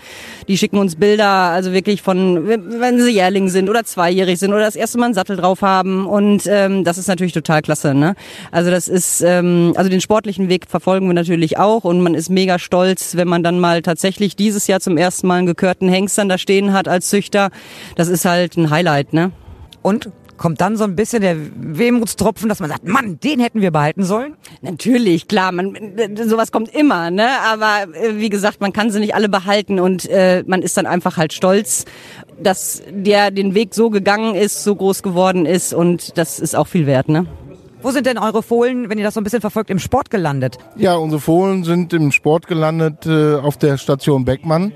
Die 0.48 0.60
schicken 0.60 0.78
uns 0.78 0.96
Bilder, 0.96 1.28
also 1.28 1.74
wirklich 1.74 2.04
von, 2.04 2.48
wenn 2.48 3.02
sie 3.02 3.10
jährling 3.10 3.50
sind 3.50 3.68
oder 3.68 3.84
zweijährig 3.84 4.38
sind 4.38 4.54
oder 4.54 4.60
das 4.60 4.76
erste 4.76 5.00
Mal 5.00 5.06
einen 5.06 5.16
Sattel 5.16 5.38
drauf 5.38 5.64
haben. 5.64 6.06
Und 6.06 6.44
ähm, 6.46 6.84
das 6.84 7.00
ist 7.00 7.08
natürlich 7.08 7.34
total 7.34 7.64
klasse. 7.64 7.96
Ne? 7.96 8.14
Also 8.52 8.70
das 8.70 8.88
ist, 8.88 9.22
ähm, 9.22 9.74
also 9.76 9.90
den 9.90 10.02
sportlichen 10.02 10.50
Weg 10.50 10.68
verfolgen 10.70 11.08
wir 11.08 11.16
natürlich 11.16 11.58
auch 11.58 11.84
und 11.84 12.02
man 12.02 12.14
ist 12.14 12.30
mega 12.30 12.60
stolz, 12.60 13.16
wenn 13.16 13.28
man 13.28 13.42
dann 13.42 13.60
mal 13.60 13.82
tatsächlich 13.82 14.36
dieses 14.36 14.68
Jahr 14.68 14.82
zum 14.82 14.98
ersten 14.98 15.26
Mal 15.26 15.38
einen 15.38 15.48
gekörten 15.48 15.90
Hengstern 15.90 16.30
da 16.30 16.38
stehen 16.38 16.74
hat 16.74 16.88
als 16.88 17.10
Züchter. 17.10 17.50
Das 17.96 18.08
ist 18.08 18.24
halt 18.24 18.56
ein 18.56 18.70
Highlight, 18.70 19.14
ne? 19.14 19.32
Und 19.82 20.12
kommt 20.38 20.62
dann 20.62 20.78
so 20.78 20.84
ein 20.84 20.96
bisschen 20.96 21.22
der 21.22 21.38
Wehmutstropfen, 21.56 22.50
dass 22.50 22.60
man 22.60 22.70
sagt, 22.70 22.88
Mann, 22.88 23.20
den 23.20 23.40
hätten 23.40 23.62
wir 23.62 23.72
behalten 23.72 24.04
sollen? 24.04 24.36
Natürlich, 24.62 25.28
klar, 25.28 25.52
man, 25.52 25.78
sowas 26.28 26.52
kommt 26.52 26.74
immer, 26.74 27.12
ne? 27.12 27.28
Aber 27.46 27.94
äh, 27.94 28.18
wie 28.18 28.30
gesagt, 28.30 28.62
man 28.62 28.74
kann 28.74 28.92
sie 28.92 29.00
nicht 29.00 29.16
alle 29.16 29.30
behalten 29.30 29.80
und 29.80 30.10
äh, 30.10 30.44
man 30.48 30.62
ist 30.62 30.78
dann 30.78 30.86
einfach 30.86 31.18
halt 31.18 31.34
stolz, 31.34 31.86
dass 32.42 32.84
der 32.90 33.32
den 33.32 33.56
Weg 33.56 33.74
so 33.74 33.90
gegangen 33.90 34.36
ist, 34.36 34.64
so 34.64 34.76
groß 34.76 35.04
geworden 35.04 35.46
ist 35.46 35.74
und 35.74 36.18
das 36.18 36.40
ist 36.40 36.56
auch 36.56 36.68
viel 36.68 36.86
wert, 36.86 37.10
ne? 37.10 37.26
Wo 37.86 37.92
sind 37.92 38.08
denn 38.08 38.18
eure 38.18 38.42
Fohlen, 38.42 38.90
wenn 38.90 38.98
ihr 38.98 39.04
das 39.04 39.14
so 39.14 39.20
ein 39.20 39.24
bisschen 39.24 39.42
verfolgt, 39.42 39.70
im 39.70 39.78
Sport 39.78 40.10
gelandet? 40.10 40.58
Ja, 40.76 40.96
unsere 40.96 41.22
Fohlen 41.22 41.64
sind 41.64 41.94
im 41.94 42.12
Sport 42.12 42.48
gelandet 42.48 43.06
äh, 43.06 43.36
auf 43.36 43.58
der 43.58 43.78
Station 43.78 44.26
Beckmann, 44.26 44.74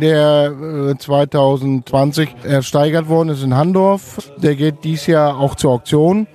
der 0.00 0.92
äh, 0.92 0.96
2020 0.96 2.28
ersteigert 2.44 3.08
worden 3.08 3.30
ist 3.30 3.42
in 3.42 3.56
Handorf. 3.56 4.30
Der 4.36 4.54
geht 4.54 4.84
dies 4.84 5.08
Jahr 5.08 5.40
auch 5.40 5.56
zur 5.56 5.72
Auktion. 5.72 6.28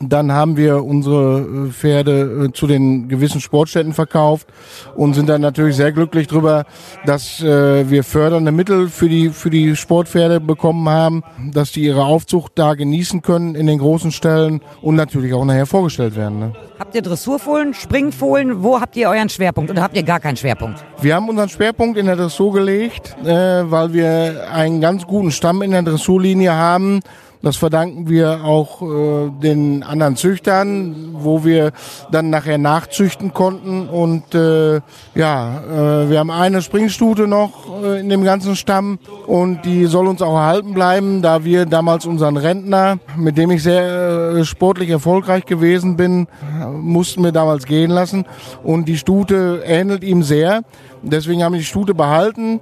Dann 0.00 0.32
haben 0.32 0.56
wir 0.56 0.84
unsere 0.84 1.68
äh, 1.68 1.70
Pferde 1.70 2.48
äh, 2.48 2.52
zu 2.52 2.66
den 2.66 3.08
gewissen 3.08 3.40
Sportstätten 3.40 3.92
verkauft 3.92 4.48
und 4.96 5.14
sind 5.14 5.28
dann 5.28 5.40
natürlich 5.40 5.76
sehr 5.76 5.92
glücklich 5.92 6.26
drüber, 6.26 6.64
dass 7.06 7.40
äh, 7.40 7.88
wir 7.88 8.02
fördernde 8.02 8.50
Mittel 8.50 8.88
für 8.88 9.08
die, 9.08 9.28
für 9.28 9.50
die 9.50 9.76
Sportpferde 9.76 10.40
bekommen 10.40 10.88
haben, 10.88 11.22
dass 11.52 11.70
die 11.70 11.84
ihre 11.84 12.04
Aufzucht 12.04 12.52
da 12.56 12.74
genießen 12.74 13.22
können 13.22 13.54
in 13.54 13.68
den 13.68 13.78
großen 13.78 14.10
Stellen 14.10 14.62
und 14.82 14.96
natürlich 14.96 15.32
auch 15.32 15.44
nachher 15.44 15.66
vorgestellt 15.66 16.16
werden. 16.16 16.40
Ne? 16.40 16.52
Habt 16.78 16.96
ihr 16.96 17.02
Dressurfohlen, 17.02 17.72
Springfohlen? 17.72 18.64
Wo 18.64 18.80
habt 18.80 18.96
ihr 18.96 19.08
euren 19.08 19.28
Schwerpunkt 19.28 19.70
oder 19.70 19.82
habt 19.82 19.96
ihr 19.96 20.02
gar 20.02 20.18
keinen 20.18 20.36
Schwerpunkt? 20.36 20.84
Wir 21.00 21.14
haben 21.14 21.28
unseren 21.28 21.48
Schwerpunkt 21.48 21.98
in 21.98 22.06
der 22.06 22.16
Dressur 22.16 22.52
gelegt, 22.52 23.16
weil 23.22 23.92
wir 23.92 24.48
einen 24.52 24.80
ganz 24.80 25.06
guten 25.06 25.30
Stamm 25.30 25.62
in 25.62 25.70
der 25.70 25.82
Dressurlinie 25.82 26.52
haben 26.52 27.00
das 27.44 27.56
verdanken 27.56 28.08
wir 28.08 28.42
auch 28.42 28.80
äh, 28.80 29.30
den 29.42 29.82
anderen 29.82 30.16
Züchtern, 30.16 31.10
wo 31.12 31.44
wir 31.44 31.72
dann 32.10 32.30
nachher 32.30 32.56
nachzüchten 32.56 33.34
konnten. 33.34 33.86
Und 33.86 34.34
äh, 34.34 34.80
ja, 35.14 35.60
äh, 35.60 36.10
wir 36.10 36.18
haben 36.18 36.30
eine 36.30 36.62
Springstute 36.62 37.26
noch 37.28 37.82
äh, 37.82 38.00
in 38.00 38.08
dem 38.08 38.24
ganzen 38.24 38.56
Stamm 38.56 38.98
und 39.26 39.66
die 39.66 39.84
soll 39.84 40.06
uns 40.06 40.22
auch 40.22 40.34
erhalten 40.34 40.72
bleiben, 40.72 41.20
da 41.20 41.44
wir 41.44 41.66
damals 41.66 42.06
unseren 42.06 42.38
Rentner, 42.38 42.98
mit 43.16 43.36
dem 43.36 43.50
ich 43.50 43.62
sehr 43.62 44.36
äh, 44.38 44.44
sportlich 44.46 44.88
erfolgreich 44.88 45.44
gewesen 45.44 45.96
bin, 45.96 46.26
mussten 46.72 47.22
wir 47.22 47.32
damals 47.32 47.66
gehen 47.66 47.90
lassen. 47.90 48.24
Und 48.62 48.86
die 48.88 48.96
Stute 48.96 49.62
ähnelt 49.66 50.02
ihm 50.02 50.22
sehr. 50.22 50.62
Deswegen 51.02 51.42
haben 51.42 51.52
wir 51.52 51.60
die 51.60 51.66
Stute 51.66 51.94
behalten 51.94 52.60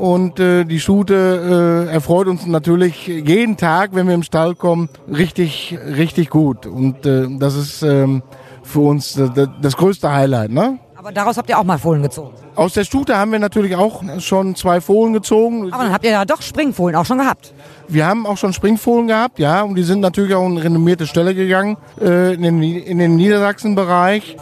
und 0.00 0.40
äh, 0.40 0.64
die 0.64 0.80
Stute 0.80 1.86
äh, 1.88 1.92
erfreut 1.92 2.26
uns 2.26 2.46
natürlich 2.46 3.06
jeden 3.06 3.58
Tag, 3.58 3.90
wenn 3.92 4.06
wir 4.06 4.14
im 4.14 4.22
Stall 4.22 4.54
kommen, 4.54 4.88
richtig, 5.06 5.78
richtig 5.84 6.30
gut. 6.30 6.64
Und 6.64 7.04
äh, 7.04 7.26
das 7.38 7.54
ist 7.54 7.82
ähm, 7.82 8.22
für 8.62 8.80
uns 8.80 9.12
das, 9.12 9.48
das 9.60 9.76
größte 9.76 10.10
Highlight. 10.10 10.52
Ne? 10.52 10.78
Aber 10.96 11.12
daraus 11.12 11.36
habt 11.36 11.50
ihr 11.50 11.58
auch 11.58 11.64
mal 11.64 11.78
Fohlen 11.78 12.02
gezogen. 12.02 12.34
Aus 12.54 12.72
der 12.72 12.84
Stute 12.84 13.16
haben 13.16 13.32
wir 13.32 13.38
natürlich 13.38 13.76
auch 13.76 14.02
schon 14.20 14.54
zwei 14.54 14.80
Fohlen 14.80 15.12
gezogen. 15.12 15.72
Aber 15.72 15.84
dann 15.84 15.92
habt 15.92 16.04
ihr 16.04 16.12
ja 16.12 16.24
doch 16.24 16.40
Springfohlen 16.40 16.96
auch 16.96 17.06
schon 17.06 17.18
gehabt. 17.18 17.52
Wir 17.92 18.06
haben 18.06 18.24
auch 18.24 18.36
schon 18.36 18.52
Springfohlen 18.52 19.08
gehabt, 19.08 19.40
ja, 19.40 19.62
und 19.62 19.74
die 19.74 19.82
sind 19.82 19.98
natürlich 20.00 20.34
auch 20.34 20.46
in 20.46 20.58
renommierte 20.58 21.06
Stelle 21.08 21.34
gegangen, 21.34 21.76
äh, 22.00 22.34
in, 22.34 22.42
den, 22.42 22.62
in 22.62 22.98
den 22.98 23.16
Niedersachsen-Bereich. 23.16 24.36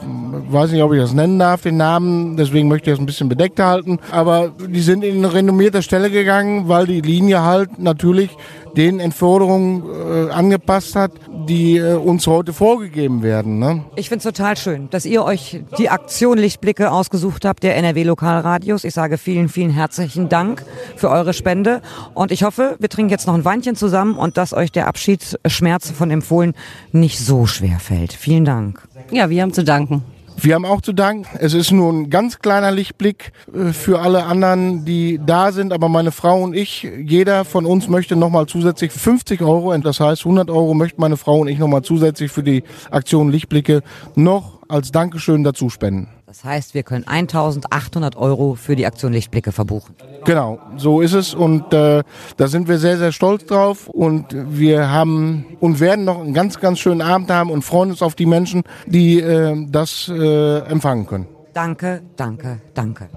Weiß 0.51 0.71
nicht, 0.71 0.83
ob 0.83 0.93
ich 0.93 1.01
das 1.01 1.15
nennen 1.15 1.39
darf, 1.39 1.63
den 1.63 1.79
Namen, 1.79 2.37
deswegen 2.37 2.69
möchte 2.69 2.91
ich 2.91 2.97
das 2.97 3.03
ein 3.03 3.07
bisschen 3.07 3.31
bedeckt 3.31 3.59
halten. 3.59 4.01
Aber 4.11 4.53
die 4.69 4.81
sind 4.81 5.03
in 5.03 5.25
eine 5.25 5.33
renommierte 5.33 5.83
Stelle 5.83 6.11
gegangen, 6.11 6.69
weil 6.69 6.87
die 6.87 7.01
Linie 7.01 7.43
halt 7.43 7.79
natürlich 7.79 8.37
den 8.77 9.01
Entforderungen 9.01 9.83
äh, 9.83 10.31
angepasst 10.31 10.95
hat, 10.95 11.13
die 11.49 11.77
äh, 11.77 11.95
uns 11.95 12.27
heute 12.27 12.53
vorgegeben 12.53 13.23
werden. 13.23 13.59
Ne? 13.59 13.85
Ich 13.97 14.09
finde 14.09 14.19
es 14.19 14.25
total 14.25 14.57
schön, 14.57 14.91
dass 14.91 15.05
ihr 15.05 15.25
euch 15.25 15.63
die 15.79 15.89
Aktion 15.89 16.39
Lichtblicke 16.39 16.91
ausgesucht 16.91 17.45
habt, 17.45 17.63
der 17.63 17.77
NRW 17.77 18.05
Lokalradios. 18.05 18.85
Ich 18.85 18.95
sage 18.95 19.19
vielen, 19.19 19.49
vielen 19.49 19.71
herzlichen 19.71 20.29
Dank 20.29 20.65
für 20.97 21.11
eure 21.11 21.33
Spende 21.33 21.81
und 22.15 22.33
ich 22.33 22.43
hoffe, 22.43 22.77
wir 22.79 22.89
trinken 22.89 23.11
jetzt 23.11 23.27
noch 23.27 23.35
ein 23.35 23.45
Weinchen 23.45 23.77
zusammen 23.77 24.17
und 24.17 24.37
dass 24.37 24.53
euch 24.53 24.73
der 24.73 24.87
Abschiedsschmerz 24.89 25.91
von 25.91 26.09
dem 26.09 26.23
Fohlen 26.23 26.55
nicht 26.93 27.19
so 27.19 27.47
schwer 27.47 27.79
fällt. 27.81 28.13
Vielen 28.13 28.45
Dank. 28.45 28.87
Ja, 29.11 29.31
wir 29.31 29.43
haben 29.43 29.53
zu 29.53 29.65
danken. 29.65 30.03
Wir 30.41 30.55
haben 30.55 30.65
auch 30.65 30.81
zu 30.81 30.93
danken. 30.93 31.27
Es 31.41 31.53
ist 31.53 31.73
nur 31.73 31.93
ein 31.93 32.11
ganz 32.11 32.39
kleiner 32.39 32.71
Lichtblick 32.71 33.33
äh, 33.53 33.73
für 33.73 34.01
alle 34.01 34.25
anderen, 34.25 34.85
die 34.85 35.21
da 35.25 35.51
sind. 35.51 35.73
Aber 35.73 35.89
meine 35.89 36.13
Frau 36.13 36.43
und 36.43 36.55
ich, 36.55 36.89
jeder 37.05 37.45
von 37.45 37.67
uns 37.67 37.89
möchte 37.89 38.15
nochmal 38.15 38.47
zusätzlich 38.47 38.93
50 38.93 39.43
Euro, 39.43 39.77
das 39.79 39.99
heißt 39.99 40.25
100 40.25 40.49
Euro 40.51 40.75
möchte 40.75 41.01
meine 41.01 41.17
Frau 41.17 41.41
und 41.41 41.49
ich 41.49 41.59
nochmal 41.59 41.83
zusätzlich 41.83 42.31
für 42.31 42.45
die 42.45 42.63
Aktion 42.91 43.31
Lichtblicke 43.31 43.83
noch 44.15 44.61
als 44.69 44.93
Dankeschön 44.93 45.43
dazu 45.43 45.71
spenden. 45.71 46.18
Das 46.29 46.45
heißt, 46.45 46.75
wir 46.75 46.83
können 46.83 47.07
1800 47.07 48.15
Euro 48.15 48.55
für 48.55 48.77
die 48.77 48.85
Aktion 48.85 49.15
Lichtblicke 49.15 49.51
verbuchen. 49.51 49.95
Genau, 50.27 50.59
so 50.77 51.01
ist 51.01 51.15
es 51.15 51.33
und 51.33 51.73
äh, 51.73 52.03
da 52.37 52.49
sind 52.49 52.69
wir 52.69 52.77
sehr, 52.77 52.99
sehr 52.99 53.13
stolz 53.13 53.47
drauf 53.47 53.89
und 53.89 54.27
wir 54.35 54.91
haben 54.91 55.47
und 55.59 55.81
werden 55.81 56.05
noch 56.05 56.21
einen 56.21 56.35
ganz, 56.35 56.61
ganz 56.61 56.81
schönen 56.81 57.01
Abend 57.01 57.31
haben 57.31 57.51
und 57.51 57.63
freuen 57.63 57.93
uns 57.93 58.03
auf 58.03 58.15
die 58.15 58.27
Menschen, 58.27 58.65
die 58.85 59.21
äh, 59.21 59.57
das 59.71 60.13
äh, 60.15 60.59
empfangen 60.69 61.07
können. 61.07 61.29
Danke, 61.55 62.03
danke, 62.15 62.61
danke. 62.75 63.09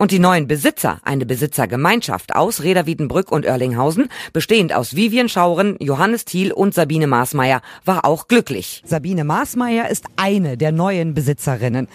Und 0.00 0.12
die 0.12 0.18
neuen 0.18 0.46
Besitzer, 0.46 0.98
eine 1.04 1.26
Besitzergemeinschaft 1.26 2.34
aus 2.34 2.62
Reda 2.62 2.86
Wiedenbrück 2.86 3.30
und 3.30 3.44
Oerlinghausen, 3.44 4.08
bestehend 4.32 4.72
aus 4.72 4.96
Vivian 4.96 5.28
Schauren, 5.28 5.76
Johannes 5.78 6.24
Thiel 6.24 6.52
und 6.52 6.72
Sabine 6.72 7.06
Maasmeier, 7.06 7.60
war 7.84 8.06
auch 8.06 8.26
glücklich. 8.26 8.82
Sabine 8.86 9.24
Maasmeier 9.24 9.90
ist 9.90 10.06
eine 10.16 10.56
der 10.56 10.72
neuen 10.72 11.12
Besitzerinnen. 11.12 11.86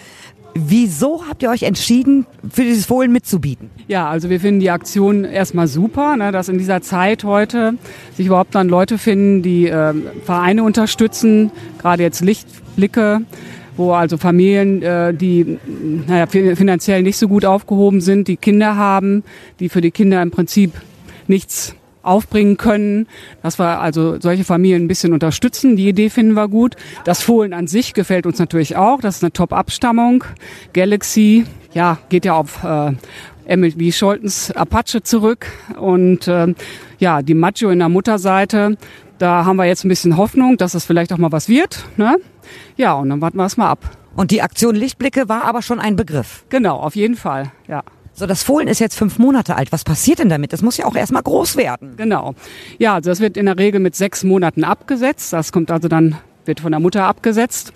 Wieso 0.58 1.24
habt 1.28 1.42
ihr 1.42 1.50
euch 1.50 1.64
entschieden, 1.64 2.26
für 2.50 2.62
dieses 2.62 2.86
Fohlen 2.86 3.12
mitzubieten? 3.12 3.70
Ja, 3.88 4.08
also 4.08 4.30
wir 4.30 4.40
finden 4.40 4.60
die 4.60 4.70
Aktion 4.70 5.24
erstmal 5.24 5.68
super, 5.68 6.16
ne, 6.16 6.32
dass 6.32 6.48
in 6.48 6.58
dieser 6.58 6.80
Zeit 6.80 7.24
heute 7.24 7.74
sich 8.16 8.26
überhaupt 8.26 8.54
dann 8.54 8.68
Leute 8.68 8.96
finden, 8.96 9.42
die 9.42 9.66
äh, 9.68 9.92
Vereine 10.24 10.64
unterstützen, 10.64 11.50
gerade 11.78 12.02
jetzt 12.02 12.22
Lichtblicke, 12.22 13.22
wo 13.76 13.92
also 13.92 14.16
Familien, 14.16 14.82
äh, 14.82 15.12
die 15.12 15.58
naja, 16.06 16.26
finanziell 16.26 17.02
nicht 17.02 17.18
so 17.18 17.28
gut 17.28 17.44
aufgehoben 17.44 18.00
sind, 18.00 18.28
die 18.28 18.36
Kinder 18.36 18.76
haben, 18.76 19.24
die 19.60 19.68
für 19.68 19.82
die 19.82 19.90
Kinder 19.90 20.22
im 20.22 20.30
Prinzip 20.30 20.72
nichts 21.26 21.74
aufbringen 22.06 22.56
können, 22.56 23.06
dass 23.42 23.58
wir 23.58 23.80
also 23.80 24.20
solche 24.20 24.44
Familien 24.44 24.84
ein 24.84 24.88
bisschen 24.88 25.12
unterstützen. 25.12 25.76
Die 25.76 25.88
Idee 25.88 26.10
finden 26.10 26.34
wir 26.34 26.48
gut. 26.48 26.76
Das 27.04 27.22
Fohlen 27.22 27.52
an 27.52 27.66
sich 27.66 27.94
gefällt 27.94 28.26
uns 28.26 28.38
natürlich 28.38 28.76
auch. 28.76 29.00
Das 29.00 29.16
ist 29.16 29.22
eine 29.22 29.32
Top-Abstammung. 29.32 30.24
Galaxy, 30.72 31.44
ja, 31.72 31.98
geht 32.08 32.24
ja 32.24 32.34
auf 32.34 32.62
äh, 32.64 32.92
Emily 33.46 33.92
Scholtens 33.92 34.50
Apache 34.50 35.02
zurück. 35.02 35.46
Und 35.78 36.28
äh, 36.28 36.54
ja, 36.98 37.22
die 37.22 37.34
Maggio 37.34 37.70
in 37.70 37.78
der 37.78 37.88
Mutterseite, 37.88 38.76
da 39.18 39.44
haben 39.44 39.56
wir 39.56 39.64
jetzt 39.64 39.84
ein 39.84 39.88
bisschen 39.88 40.16
Hoffnung, 40.16 40.56
dass 40.56 40.74
es 40.74 40.84
vielleicht 40.84 41.12
auch 41.12 41.18
mal 41.18 41.32
was 41.32 41.48
wird. 41.48 41.84
Ne? 41.96 42.16
Ja, 42.76 42.94
und 42.94 43.08
dann 43.08 43.20
warten 43.20 43.38
wir 43.38 43.46
es 43.46 43.56
mal 43.56 43.70
ab. 43.70 43.90
Und 44.14 44.30
die 44.30 44.42
Aktion 44.42 44.74
Lichtblicke 44.74 45.28
war 45.28 45.44
aber 45.44 45.60
schon 45.60 45.78
ein 45.78 45.96
Begriff. 45.96 46.44
Genau, 46.48 46.76
auf 46.76 46.96
jeden 46.96 47.16
Fall, 47.16 47.52
ja. 47.68 47.82
So, 48.18 48.24
das 48.24 48.42
Fohlen 48.42 48.66
ist 48.66 48.78
jetzt 48.78 48.96
fünf 48.96 49.18
Monate 49.18 49.56
alt. 49.56 49.72
Was 49.72 49.84
passiert 49.84 50.20
denn 50.20 50.30
damit? 50.30 50.54
Das 50.54 50.62
muss 50.62 50.78
ja 50.78 50.86
auch 50.86 50.96
erstmal 50.96 51.22
groß 51.22 51.56
werden. 51.56 51.96
Genau. 51.98 52.34
Ja, 52.78 52.94
also 52.94 53.10
das 53.10 53.20
wird 53.20 53.36
in 53.36 53.44
der 53.44 53.58
Regel 53.58 53.78
mit 53.78 53.94
sechs 53.94 54.24
Monaten 54.24 54.64
abgesetzt. 54.64 55.34
Das 55.34 55.52
kommt 55.52 55.70
also 55.70 55.88
dann 55.88 56.16
wird 56.46 56.60
von 56.60 56.72
der 56.72 56.80
Mutter 56.80 57.04
abgesetzt. 57.04 57.74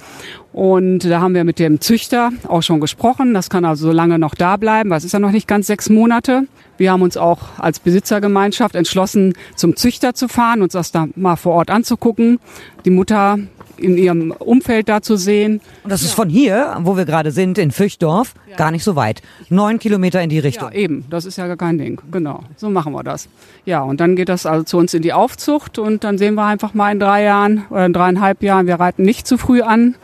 Und 0.52 1.00
da 1.00 1.20
haben 1.20 1.34
wir 1.34 1.44
mit 1.44 1.58
dem 1.58 1.80
Züchter 1.82 2.30
auch 2.48 2.62
schon 2.62 2.80
gesprochen. 2.80 3.34
Das 3.34 3.50
kann 3.50 3.66
also 3.66 3.88
so 3.88 3.92
lange 3.92 4.18
noch 4.18 4.34
da 4.34 4.56
bleiben, 4.56 4.92
es 4.92 5.04
ist 5.04 5.12
ja 5.12 5.18
noch 5.18 5.32
nicht 5.32 5.46
ganz 5.46 5.66
sechs 5.66 5.90
Monate. 5.90 6.46
Wir 6.78 6.92
haben 6.92 7.02
uns 7.02 7.16
auch 7.18 7.58
als 7.58 7.78
Besitzergemeinschaft 7.78 8.74
entschlossen, 8.74 9.34
zum 9.54 9.76
Züchter 9.76 10.14
zu 10.14 10.28
fahren, 10.28 10.62
uns 10.62 10.72
das 10.72 10.92
da 10.92 11.08
mal 11.16 11.36
vor 11.36 11.52
Ort 11.54 11.70
anzugucken. 11.70 12.38
Die 12.84 12.90
Mutter 12.90 13.38
in 13.80 13.96
ihrem 13.96 14.30
Umfeld 14.32 14.88
da 14.88 15.02
zu 15.02 15.16
sehen. 15.16 15.60
Und 15.82 15.90
das 15.90 16.02
ist 16.02 16.12
von 16.12 16.28
hier, 16.28 16.76
wo 16.80 16.96
wir 16.96 17.04
gerade 17.04 17.30
sind, 17.30 17.58
in 17.58 17.70
Füchdorf, 17.70 18.34
ja. 18.48 18.56
gar 18.56 18.70
nicht 18.70 18.84
so 18.84 18.96
weit. 18.96 19.22
Neun 19.48 19.78
Kilometer 19.78 20.22
in 20.22 20.30
die 20.30 20.38
Richtung. 20.38 20.70
Ja, 20.72 20.74
eben. 20.74 21.04
Das 21.10 21.24
ist 21.24 21.36
ja 21.36 21.46
gar 21.46 21.56
kein 21.56 21.78
Ding. 21.78 22.00
Genau. 22.10 22.44
So 22.56 22.70
machen 22.70 22.92
wir 22.92 23.02
das. 23.02 23.28
Ja, 23.64 23.82
und 23.82 24.00
dann 24.00 24.16
geht 24.16 24.28
das 24.28 24.46
also 24.46 24.64
zu 24.64 24.78
uns 24.78 24.94
in 24.94 25.02
die 25.02 25.12
Aufzucht 25.12 25.78
und 25.78 26.04
dann 26.04 26.18
sehen 26.18 26.34
wir 26.34 26.44
einfach 26.44 26.74
mal 26.74 26.92
in 26.92 27.00
drei 27.00 27.24
Jahren 27.24 27.64
oder 27.70 27.86
in 27.86 27.92
dreieinhalb 27.92 28.42
Jahren, 28.42 28.66
wir 28.66 28.76
reiten 28.76 29.02
nicht 29.02 29.26
zu 29.26 29.38
früh 29.38 29.62
an, 29.62 29.94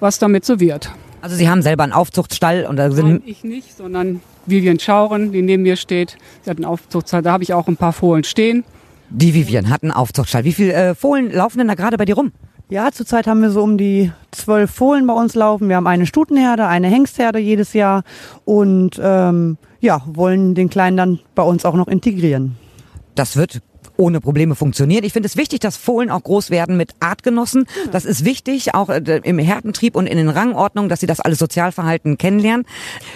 was 0.00 0.18
damit 0.18 0.44
so 0.44 0.60
wird. 0.60 0.90
Also 1.20 1.36
Sie 1.36 1.48
haben 1.48 1.62
selber 1.62 1.84
einen 1.84 1.92
Aufzuchtstall 1.92 2.66
und 2.66 2.76
da 2.76 2.90
sind 2.90 3.08
Nein, 3.08 3.22
ich 3.26 3.44
nicht, 3.44 3.76
sondern 3.76 4.20
Vivian 4.46 4.80
Schauren, 4.80 5.32
die 5.32 5.42
neben 5.42 5.62
mir 5.62 5.76
steht. 5.76 6.16
Sie 6.42 6.50
hat 6.50 6.56
einen 6.56 6.64
Aufzuchtstall, 6.64 7.22
da 7.22 7.32
habe 7.32 7.44
ich 7.44 7.54
auch 7.54 7.68
ein 7.68 7.76
paar 7.76 7.92
Fohlen 7.92 8.24
stehen. 8.24 8.64
Die 9.10 9.34
Vivian 9.34 9.70
hat 9.70 9.82
einen 9.82 9.92
Aufzuchtstall. 9.92 10.44
Wie 10.44 10.52
viele 10.52 10.72
äh, 10.72 10.94
Fohlen 10.94 11.30
laufen 11.30 11.58
denn 11.58 11.68
da 11.68 11.74
gerade 11.74 11.96
bei 11.96 12.06
dir 12.06 12.14
rum? 12.14 12.32
Ja, 12.68 12.90
zurzeit 12.90 13.26
haben 13.26 13.42
wir 13.42 13.50
so 13.50 13.62
um 13.62 13.76
die 13.76 14.12
zwölf 14.30 14.70
Fohlen 14.70 15.06
bei 15.06 15.12
uns 15.12 15.34
laufen. 15.34 15.68
Wir 15.68 15.76
haben 15.76 15.86
eine 15.86 16.06
Stutenherde, 16.06 16.66
eine 16.66 16.88
Hengstherde 16.88 17.38
jedes 17.38 17.74
Jahr 17.74 18.02
und 18.44 18.98
ähm, 19.02 19.58
ja, 19.80 20.02
wollen 20.06 20.54
den 20.54 20.70
Kleinen 20.70 20.96
dann 20.96 21.18
bei 21.34 21.42
uns 21.42 21.64
auch 21.64 21.74
noch 21.74 21.88
integrieren. 21.88 22.56
Das 23.14 23.36
wird 23.36 23.60
ohne 23.96 24.20
Probleme 24.20 24.54
funktionieren. 24.54 25.04
Ich 25.04 25.12
finde 25.12 25.26
es 25.26 25.36
wichtig, 25.36 25.60
dass 25.60 25.76
Fohlen 25.76 26.10
auch 26.10 26.22
groß 26.22 26.50
werden 26.50 26.76
mit 26.76 26.92
Artgenossen. 27.00 27.66
Das 27.90 28.04
ist 28.04 28.24
wichtig, 28.24 28.74
auch 28.74 28.88
äh, 28.88 29.20
im 29.22 29.38
Herdentrieb 29.38 29.96
und 29.96 30.06
in 30.06 30.16
den 30.16 30.28
Rangordnungen, 30.28 30.88
dass 30.88 31.00
sie 31.00 31.06
das 31.06 31.20
alles 31.20 31.38
Sozialverhalten 31.38 32.18
kennenlernen. 32.18 32.66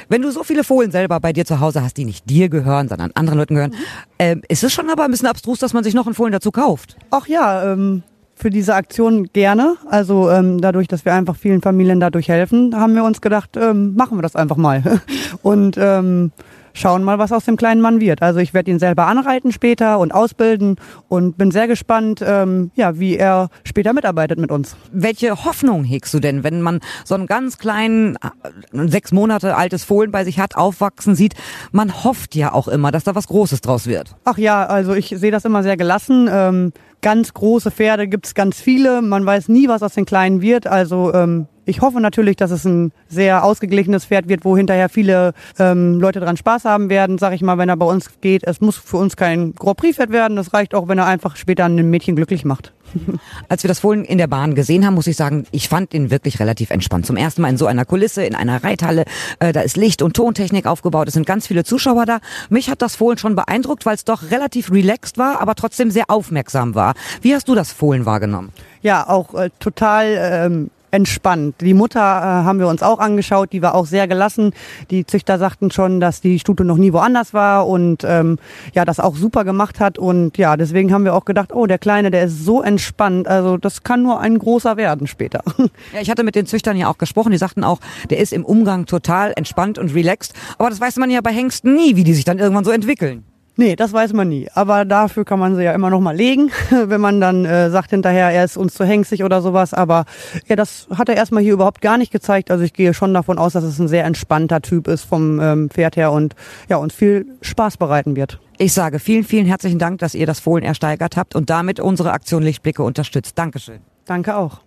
Wenn 0.08 0.22
du 0.22 0.30
so 0.30 0.44
viele 0.44 0.64
Fohlen 0.64 0.90
selber 0.90 1.18
bei 1.20 1.32
dir 1.32 1.44
zu 1.44 1.60
Hause 1.60 1.82
hast, 1.82 1.96
die 1.96 2.04
nicht 2.04 2.28
dir 2.28 2.48
gehören, 2.48 2.88
sondern 2.88 3.10
anderen 3.12 3.38
Leuten 3.38 3.54
gehören, 3.54 3.74
äh, 4.18 4.36
ist 4.48 4.64
es 4.64 4.72
schon 4.72 4.90
aber 4.90 5.04
ein 5.04 5.10
bisschen 5.10 5.28
abstrus, 5.28 5.58
dass 5.58 5.72
man 5.72 5.84
sich 5.84 5.94
noch 5.94 6.06
einen 6.06 6.14
Fohlen 6.14 6.32
dazu 6.32 6.50
kauft. 6.50 6.96
Ach 7.10 7.26
ja, 7.26 7.72
ähm, 7.72 8.02
für 8.36 8.50
diese 8.50 8.74
Aktion 8.74 9.30
gerne. 9.32 9.76
Also 9.90 10.30
ähm, 10.30 10.60
dadurch, 10.60 10.88
dass 10.88 11.04
wir 11.04 11.14
einfach 11.14 11.36
vielen 11.36 11.62
Familien 11.62 11.98
dadurch 11.98 12.28
helfen, 12.28 12.76
haben 12.76 12.94
wir 12.94 13.02
uns 13.02 13.20
gedacht, 13.20 13.56
ähm, 13.56 13.94
machen 13.96 14.18
wir 14.18 14.22
das 14.22 14.36
einfach 14.36 14.56
mal. 14.58 15.00
Und 15.42 15.76
ähm, 15.80 16.32
schauen 16.76 17.02
mal, 17.02 17.18
was 17.18 17.32
aus 17.32 17.44
dem 17.44 17.56
kleinen 17.56 17.80
Mann 17.80 18.00
wird. 18.00 18.22
Also 18.22 18.38
ich 18.38 18.54
werde 18.54 18.70
ihn 18.70 18.78
selber 18.78 19.06
anreiten 19.06 19.50
später 19.50 19.98
und 19.98 20.12
ausbilden 20.12 20.76
und 21.08 21.36
bin 21.36 21.50
sehr 21.50 21.66
gespannt, 21.66 22.22
ähm, 22.24 22.70
ja, 22.74 22.98
wie 22.98 23.16
er 23.16 23.48
später 23.64 23.92
mitarbeitet 23.92 24.38
mit 24.38 24.50
uns. 24.50 24.76
Welche 24.92 25.44
Hoffnung 25.44 25.84
hegst 25.84 26.12
du 26.14 26.20
denn, 26.20 26.44
wenn 26.44 26.62
man 26.62 26.80
so 27.04 27.14
einen 27.14 27.26
ganz 27.26 27.58
kleinen, 27.58 28.16
äh, 28.16 28.88
sechs 28.88 29.12
Monate 29.12 29.56
altes 29.56 29.84
Fohlen 29.84 30.10
bei 30.10 30.24
sich 30.24 30.38
hat, 30.38 30.56
aufwachsen 30.56 31.14
sieht? 31.14 31.34
Man 31.72 32.04
hofft 32.04 32.34
ja 32.34 32.52
auch 32.52 32.68
immer, 32.68 32.92
dass 32.92 33.04
da 33.04 33.14
was 33.14 33.26
Großes 33.26 33.60
draus 33.60 33.86
wird. 33.86 34.14
Ach 34.24 34.38
ja, 34.38 34.64
also 34.66 34.94
ich 34.94 35.08
sehe 35.08 35.30
das 35.30 35.44
immer 35.44 35.62
sehr 35.62 35.76
gelassen. 35.76 36.28
Ähm, 36.30 36.72
ganz 37.00 37.32
große 37.34 37.70
Pferde 37.70 38.08
gibt's 38.08 38.34
ganz 38.34 38.60
viele. 38.60 39.02
Man 39.02 39.24
weiß 39.24 39.48
nie, 39.48 39.68
was 39.68 39.82
aus 39.82 39.94
den 39.94 40.04
Kleinen 40.04 40.42
wird. 40.42 40.66
Also 40.66 41.12
ähm, 41.14 41.46
ich 41.66 41.80
hoffe 41.80 42.00
natürlich, 42.00 42.36
dass 42.36 42.52
es 42.52 42.64
ein 42.64 42.92
sehr 43.08 43.44
ausgeglichenes 43.44 44.06
Pferd 44.06 44.28
wird, 44.28 44.44
wo 44.44 44.56
hinterher 44.56 44.88
viele 44.88 45.34
ähm, 45.58 46.00
Leute 46.00 46.20
dran 46.20 46.36
Spaß 46.36 46.64
haben 46.64 46.88
werden, 46.88 47.18
sag 47.18 47.34
ich 47.34 47.42
mal, 47.42 47.58
wenn 47.58 47.68
er 47.68 47.76
bei 47.76 47.86
uns 47.86 48.20
geht. 48.20 48.44
Es 48.44 48.60
muss 48.60 48.76
für 48.76 48.96
uns 48.96 49.16
kein 49.16 49.54
Grand 49.54 49.76
Prix-Pferd 49.76 50.10
werden. 50.10 50.36
Das 50.36 50.54
reicht 50.54 50.74
auch, 50.74 50.86
wenn 50.88 50.98
er 50.98 51.06
einfach 51.06 51.34
später 51.36 51.64
ein 51.64 51.90
Mädchen 51.90 52.14
glücklich 52.14 52.44
macht. 52.44 52.72
Als 53.48 53.64
wir 53.64 53.68
das 53.68 53.80
Fohlen 53.80 54.04
in 54.04 54.16
der 54.16 54.28
Bahn 54.28 54.54
gesehen 54.54 54.86
haben, 54.86 54.94
muss 54.94 55.08
ich 55.08 55.16
sagen, 55.16 55.44
ich 55.50 55.68
fand 55.68 55.92
ihn 55.92 56.10
wirklich 56.10 56.38
relativ 56.38 56.70
entspannt. 56.70 57.04
Zum 57.04 57.16
ersten 57.16 57.42
Mal 57.42 57.48
in 57.48 57.56
so 57.56 57.66
einer 57.66 57.84
Kulisse, 57.84 58.22
in 58.24 58.36
einer 58.36 58.62
Reithalle. 58.62 59.04
Äh, 59.40 59.52
da 59.52 59.60
ist 59.60 59.76
Licht- 59.76 60.02
und 60.02 60.14
Tontechnik 60.14 60.66
aufgebaut. 60.66 61.08
Es 61.08 61.14
sind 61.14 61.26
ganz 61.26 61.48
viele 61.48 61.64
Zuschauer 61.64 62.06
da. 62.06 62.20
Mich 62.48 62.70
hat 62.70 62.80
das 62.80 62.94
Fohlen 62.94 63.18
schon 63.18 63.34
beeindruckt, 63.34 63.86
weil 63.86 63.96
es 63.96 64.04
doch 64.04 64.30
relativ 64.30 64.70
relaxed 64.70 65.18
war, 65.18 65.40
aber 65.40 65.56
trotzdem 65.56 65.90
sehr 65.90 66.04
aufmerksam 66.08 66.76
war. 66.76 66.94
Wie 67.22 67.34
hast 67.34 67.48
du 67.48 67.56
das 67.56 67.72
Fohlen 67.72 68.06
wahrgenommen? 68.06 68.52
Ja, 68.82 69.08
auch 69.08 69.34
äh, 69.34 69.50
total 69.58 70.16
ähm, 70.16 70.70
entspannt. 70.90 71.56
Die 71.60 71.74
Mutter 71.74 72.00
äh, 72.00 72.44
haben 72.44 72.58
wir 72.58 72.68
uns 72.68 72.82
auch 72.82 72.98
angeschaut, 72.98 73.52
die 73.52 73.62
war 73.62 73.74
auch 73.74 73.86
sehr 73.86 74.08
gelassen. 74.08 74.52
Die 74.90 75.06
Züchter 75.06 75.38
sagten 75.38 75.70
schon, 75.70 76.00
dass 76.00 76.20
die 76.20 76.38
Stute 76.38 76.64
noch 76.64 76.76
nie 76.76 76.92
woanders 76.92 77.34
war 77.34 77.66
und 77.66 78.04
ähm, 78.04 78.38
ja, 78.74 78.84
das 78.84 79.00
auch 79.00 79.16
super 79.16 79.44
gemacht 79.44 79.80
hat. 79.80 79.98
Und 79.98 80.38
ja, 80.38 80.56
deswegen 80.56 80.92
haben 80.92 81.04
wir 81.04 81.14
auch 81.14 81.24
gedacht, 81.24 81.52
oh, 81.52 81.66
der 81.66 81.78
Kleine, 81.78 82.10
der 82.10 82.24
ist 82.24 82.44
so 82.44 82.62
entspannt. 82.62 83.28
Also 83.28 83.56
das 83.56 83.82
kann 83.82 84.02
nur 84.02 84.20
ein 84.20 84.38
großer 84.38 84.76
werden 84.76 85.06
später. 85.06 85.42
Ja, 85.92 86.00
ich 86.00 86.10
hatte 86.10 86.24
mit 86.24 86.34
den 86.34 86.46
Züchtern 86.46 86.76
ja 86.76 86.88
auch 86.88 86.98
gesprochen. 86.98 87.30
Die 87.30 87.38
sagten 87.38 87.62
auch, 87.62 87.80
der 88.10 88.18
ist 88.18 88.32
im 88.32 88.44
Umgang 88.44 88.86
total 88.86 89.32
entspannt 89.36 89.78
und 89.78 89.94
relaxed. 89.94 90.34
Aber 90.58 90.68
das 90.68 90.80
weiß 90.80 90.96
man 90.96 91.10
ja 91.10 91.20
bei 91.20 91.32
Hengsten 91.32 91.74
nie, 91.74 91.96
wie 91.96 92.04
die 92.04 92.14
sich 92.14 92.24
dann 92.24 92.38
irgendwann 92.38 92.64
so 92.64 92.70
entwickeln. 92.70 93.24
Nee, 93.58 93.74
das 93.74 93.92
weiß 93.92 94.12
man 94.12 94.28
nie. 94.28 94.48
Aber 94.54 94.84
dafür 94.84 95.24
kann 95.24 95.38
man 95.38 95.56
sie 95.56 95.64
ja 95.64 95.72
immer 95.72 95.88
noch 95.88 96.00
mal 96.00 96.14
legen, 96.14 96.50
wenn 96.70 97.00
man 97.00 97.20
dann 97.20 97.46
äh, 97.46 97.70
sagt 97.70 97.90
hinterher, 97.90 98.30
er 98.30 98.44
ist 98.44 98.56
uns 98.58 98.74
zu 98.74 98.84
hängsig 98.84 99.24
oder 99.24 99.40
sowas. 99.40 99.72
Aber 99.72 100.04
ja, 100.46 100.56
das 100.56 100.86
hat 100.94 101.08
er 101.08 101.16
erstmal 101.16 101.42
hier 101.42 101.54
überhaupt 101.54 101.80
gar 101.80 101.96
nicht 101.96 102.12
gezeigt. 102.12 102.50
Also 102.50 102.64
ich 102.64 102.74
gehe 102.74 102.92
schon 102.92 103.14
davon 103.14 103.38
aus, 103.38 103.54
dass 103.54 103.64
es 103.64 103.78
ein 103.78 103.88
sehr 103.88 104.04
entspannter 104.04 104.60
Typ 104.60 104.88
ist 104.88 105.04
vom 105.04 105.40
ähm, 105.40 105.70
Pferd 105.70 105.96
her 105.96 106.12
und 106.12 106.34
ja, 106.68 106.76
uns 106.76 106.94
viel 106.94 107.26
Spaß 107.40 107.78
bereiten 107.78 108.14
wird. 108.14 108.40
Ich 108.58 108.74
sage 108.74 108.98
vielen, 108.98 109.24
vielen 109.24 109.46
herzlichen 109.46 109.78
Dank, 109.78 110.00
dass 110.00 110.14
ihr 110.14 110.26
das 110.26 110.40
Fohlen 110.40 110.64
ersteigert 110.64 111.16
habt 111.16 111.34
und 111.34 111.48
damit 111.48 111.80
unsere 111.80 112.12
Aktion 112.12 112.42
Lichtblicke 112.42 112.82
unterstützt. 112.82 113.38
Dankeschön. 113.38 113.80
Danke 114.04 114.36
auch. 114.36 114.60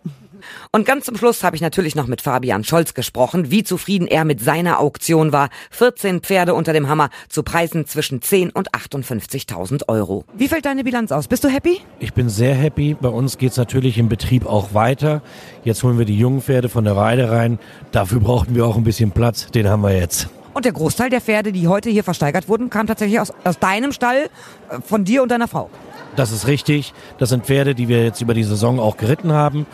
Und 0.71 0.85
ganz 0.85 1.05
zum 1.05 1.17
Schluss 1.17 1.43
habe 1.43 1.55
ich 1.55 1.61
natürlich 1.61 1.95
noch 1.95 2.07
mit 2.07 2.21
Fabian 2.21 2.63
Scholz 2.63 2.93
gesprochen, 2.93 3.51
wie 3.51 3.63
zufrieden 3.63 4.07
er 4.07 4.25
mit 4.25 4.41
seiner 4.41 4.79
Auktion 4.79 5.31
war. 5.31 5.49
14 5.71 6.21
Pferde 6.21 6.53
unter 6.53 6.73
dem 6.73 6.89
Hammer 6.89 7.09
zu 7.29 7.43
Preisen 7.43 7.85
zwischen 7.85 8.21
10 8.21 8.51
und 8.51 8.71
58.000 8.71 9.87
Euro. 9.87 10.23
Wie 10.33 10.47
fällt 10.47 10.65
deine 10.65 10.83
Bilanz 10.83 11.11
aus? 11.11 11.27
Bist 11.27 11.43
du 11.43 11.49
happy? 11.49 11.81
Ich 11.99 12.13
bin 12.13 12.29
sehr 12.29 12.55
happy. 12.55 12.95
Bei 12.99 13.09
uns 13.09 13.37
geht's 13.37 13.57
natürlich 13.57 13.97
im 13.97 14.09
Betrieb 14.09 14.45
auch 14.45 14.73
weiter. 14.73 15.21
Jetzt 15.63 15.83
holen 15.83 15.97
wir 15.97 16.05
die 16.05 16.17
jungen 16.17 16.41
Pferde 16.41 16.69
von 16.69 16.83
der 16.83 16.95
Weide 16.95 17.31
rein. 17.31 17.59
Dafür 17.91 18.19
brauchten 18.19 18.55
wir 18.55 18.65
auch 18.65 18.77
ein 18.77 18.83
bisschen 18.83 19.11
Platz. 19.11 19.47
Den 19.51 19.67
haben 19.67 19.81
wir 19.81 19.95
jetzt. 19.95 20.29
Und 20.53 20.65
der 20.65 20.73
Großteil 20.73 21.09
der 21.09 21.21
Pferde, 21.21 21.51
die 21.51 21.67
heute 21.67 21.89
hier 21.89 22.03
versteigert 22.03 22.49
wurden, 22.49 22.69
kam 22.69 22.87
tatsächlich 22.87 23.19
aus, 23.19 23.31
aus 23.43 23.59
deinem 23.59 23.91
Stall, 23.91 24.29
äh, 24.69 24.81
von 24.85 25.05
dir 25.05 25.23
und 25.23 25.29
deiner 25.29 25.47
Frau. 25.47 25.69
Das 26.15 26.31
ist 26.31 26.47
richtig. 26.47 26.93
Das 27.17 27.29
sind 27.29 27.45
Pferde, 27.45 27.75
die 27.75 27.87
wir 27.87 28.03
jetzt 28.03 28.21
über 28.21 28.33
die 28.33 28.43
Saison 28.43 28.79
auch 28.79 28.97
geritten 28.97 29.31
haben. 29.31 29.65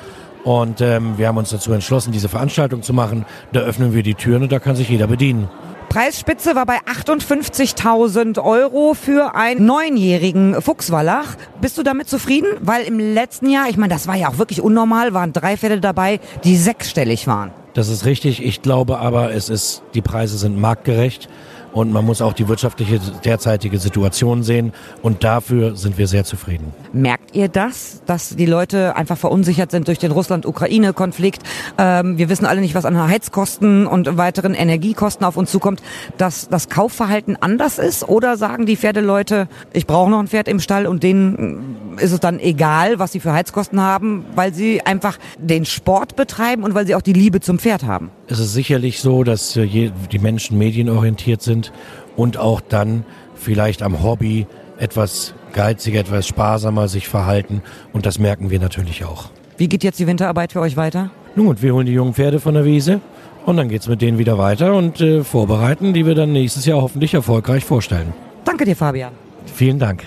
Und 0.45 0.79
ähm, 0.79 1.17
wir 1.17 1.27
haben 1.27 1.37
uns 1.37 1.49
dazu 1.49 1.73
entschlossen, 1.73 2.11
diese 2.11 2.29
Veranstaltung 2.29 2.83
zu 2.83 2.93
machen. 2.93 3.25
Da 3.51 3.61
öffnen 3.61 3.93
wir 3.93 4.03
die 4.03 4.13
Türen 4.13 4.43
und 4.43 4.51
da 4.51 4.59
kann 4.59 4.75
sich 4.75 4.87
jeder 4.87 5.07
bedienen. 5.07 5.49
Preisspitze 5.89 6.55
war 6.55 6.65
bei 6.65 6.77
58.000 6.81 8.43
Euro 8.43 8.93
für 8.93 9.33
einen 9.35 9.65
neunjährigen 9.65 10.61
Fuchswallach. 10.61 11.35
Bist 11.61 11.77
du 11.77 11.83
damit 11.83 12.09
zufrieden? 12.09 12.47
Weil 12.59 12.83
im 12.83 12.99
letzten 12.99 13.49
Jahr, 13.49 13.69
ich 13.69 13.77
meine, 13.77 13.93
das 13.93 14.07
war 14.07 14.15
ja 14.15 14.29
auch 14.29 14.37
wirklich 14.37 14.61
unnormal, 14.61 15.13
waren 15.13 15.33
drei 15.33 15.57
Pferde 15.57 15.79
dabei, 15.79 16.19
die 16.43 16.57
sechsstellig 16.57 17.27
waren. 17.27 17.51
Das 17.73 17.89
ist 17.89 18.05
richtig. 18.05 18.43
Ich 18.43 18.61
glaube 18.61 18.99
aber, 18.99 19.33
es 19.33 19.49
ist, 19.49 19.83
die 19.95 20.01
Preise 20.01 20.37
sind 20.37 20.59
marktgerecht. 20.59 21.27
Und 21.75 21.91
man 21.91 22.05
muss 22.05 22.22
auch 22.22 22.32
die 22.32 22.48
wirtschaftliche 22.48 23.01
derzeitige 23.25 23.79
Situation 23.79 24.44
sehen. 24.44 24.72
Und 25.01 25.25
dafür 25.25 25.75
sind 25.75 25.98
wir 25.98 26.07
sehr 26.07 26.24
zufrieden. 26.24 26.74
Merkt 26.94 27.35
ihr 27.35 27.50
das, 27.50 28.01
dass 28.05 28.29
die 28.29 28.46
Leute 28.46 28.96
einfach 28.96 29.18
verunsichert 29.18 29.72
sind 29.72 29.90
durch 29.90 30.00
den 30.00 30.11
Russland-Ukraine-Konflikt? 30.11 31.44
Ähm, 31.77 32.18
wir 32.18 32.29
wissen 32.29 32.46
alle 32.46 32.61
nicht, 32.61 32.75
was 32.75 32.85
an 32.85 32.98
Heizkosten 32.98 33.88
und 33.88 34.16
weiteren 34.16 34.53
Energiekosten 34.53 35.25
auf 35.25 35.35
uns 35.35 35.51
zukommt, 35.51 35.83
dass 36.18 36.48
das 36.48 36.70
Kaufverhalten 36.70 37.35
anders 37.42 37.77
ist? 37.77 38.07
Oder 38.07 38.38
sagen 38.38 38.66
die 38.66 38.77
Pferdeleute, 38.77 39.50
ich 39.74 39.85
brauche 39.85 40.09
noch 40.09 40.20
ein 40.20 40.29
Pferd 40.29 40.48
im 40.48 40.61
Stall 40.61 40.88
und 40.88 41.03
denen 41.03 41.98
ist 41.98 42.14
es 42.14 42.22
dann 42.22 42.40
egal, 42.40 43.00
was 43.00 43.11
sie 43.11 43.20
für 43.20 43.33
Heizkosten 43.33 43.81
haben, 43.81 44.24
weil 44.33 44.53
sie 44.53 44.79
einfach 44.79 45.18
den 45.38 45.66
Sport 45.66 46.16
betreiben 46.16 46.64
und 46.64 46.74
weil 46.74 46.88
sie 46.88 46.96
auch 46.96 47.01
die 47.01 47.11
Liebe 47.11 47.42
zum 47.42 47.59
Pferd 47.59 47.83
haben? 47.83 48.11
Es 48.27 48.40
ist 48.40 48.53
sicherlich 48.53 49.00
so, 49.00 49.24
dass 49.24 49.53
die 49.53 50.20
Menschen 50.20 50.57
medienorientiert 50.57 51.42
sind 51.42 51.72
und 52.16 52.38
auch 52.38 52.61
dann 52.61 53.05
vielleicht 53.35 53.83
am 53.83 54.01
Hobby 54.01 54.48
etwas 54.79 55.33
geiziger, 55.53 56.00
etwas 56.00 56.27
sparsamer 56.27 56.88
sich 56.88 57.07
verhalten. 57.07 57.61
Und 57.94 58.05
das 58.05 58.20
merken 58.20 58.50
wir 58.50 58.59
natürlich 58.59 59.05
auch. 59.05 59.29
Wie 59.57 59.70
geht 59.70 59.83
jetzt 59.83 60.00
die 60.00 60.07
Winterarbeit 60.07 60.51
für 60.51 60.59
euch 60.59 60.75
weiter? 60.75 61.11
Nun, 61.35 61.48
und 61.48 61.61
wir 61.61 61.74
holen 61.74 61.85
die 61.85 61.94
jungen 61.94 62.14
Pferde 62.14 62.40
von 62.40 62.53
der 62.55 62.66
Wiese 62.66 63.00
und 63.46 63.57
dann 63.57 63.70
geht's 63.70 63.88
mit 63.88 64.01
denen 64.01 64.18
wieder 64.18 64.38
weiter 64.38 64.74
und 64.74 65.01
äh, 65.01 65.24
vorbereiten, 65.24 65.94
die 65.94 66.05
wir 66.05 66.16
dann 66.16 66.31
nächstes 66.31 66.66
Jahr 66.66 66.81
hoffentlich 66.81 67.14
erfolgreich 67.14 67.64
vorstellen. 67.64 68.14
Danke 68.44 68.66
dir, 68.66 68.75
Fabian. 68.75 69.14
Vielen 69.53 69.79
Dank. 69.79 70.03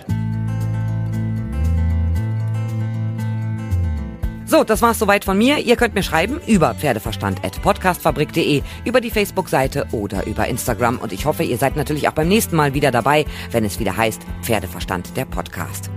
So, 4.49 4.65
das 4.65 4.81
war's 4.81 4.99
soweit 4.99 5.27
von 5.27 5.37
mir. 5.37 5.59
Ihr 5.59 5.77
könnt 5.77 5.95
mir 5.95 6.03
schreiben 6.03 6.41
über 6.47 6.75
pferdeverstand.podcastfabrik.de, 6.75 8.63
über 8.87 9.03
die 9.03 9.11
Facebook-Seite 9.11 9.87
oder 9.93 10.27
über 10.27 10.49
Instagram. 10.49 10.97
Und 10.99 11.13
ich 11.13 11.27
hoffe, 11.27 11.43
ihr 11.43 11.59
seid 11.59 11.77
natürlich 11.77 12.09
auch 12.09 12.15
beim 12.15 12.29
nächsten 12.29 12.57
Mal 12.57 12.73
wieder 12.73 12.91
dabei, 12.91 13.27
wenn 13.51 13.67
es 13.67 13.79
wieder 13.79 13.95
heißt 13.95 14.23
Pferdeverstand, 14.41 15.15
der 15.19 15.27
Podcast. 15.27 15.91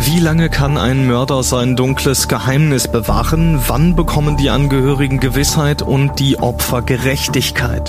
Wie 0.00 0.18
lange 0.18 0.48
kann 0.48 0.78
ein 0.78 1.06
Mörder 1.06 1.44
sein 1.44 1.76
dunkles 1.76 2.26
Geheimnis 2.26 2.90
bewahren? 2.90 3.60
Wann 3.68 3.94
bekommen 3.94 4.36
die 4.36 4.50
Angehörigen 4.50 5.20
Gewissheit 5.20 5.82
und 5.82 6.18
die 6.18 6.38
Opfer 6.38 6.82
Gerechtigkeit? 6.82 7.88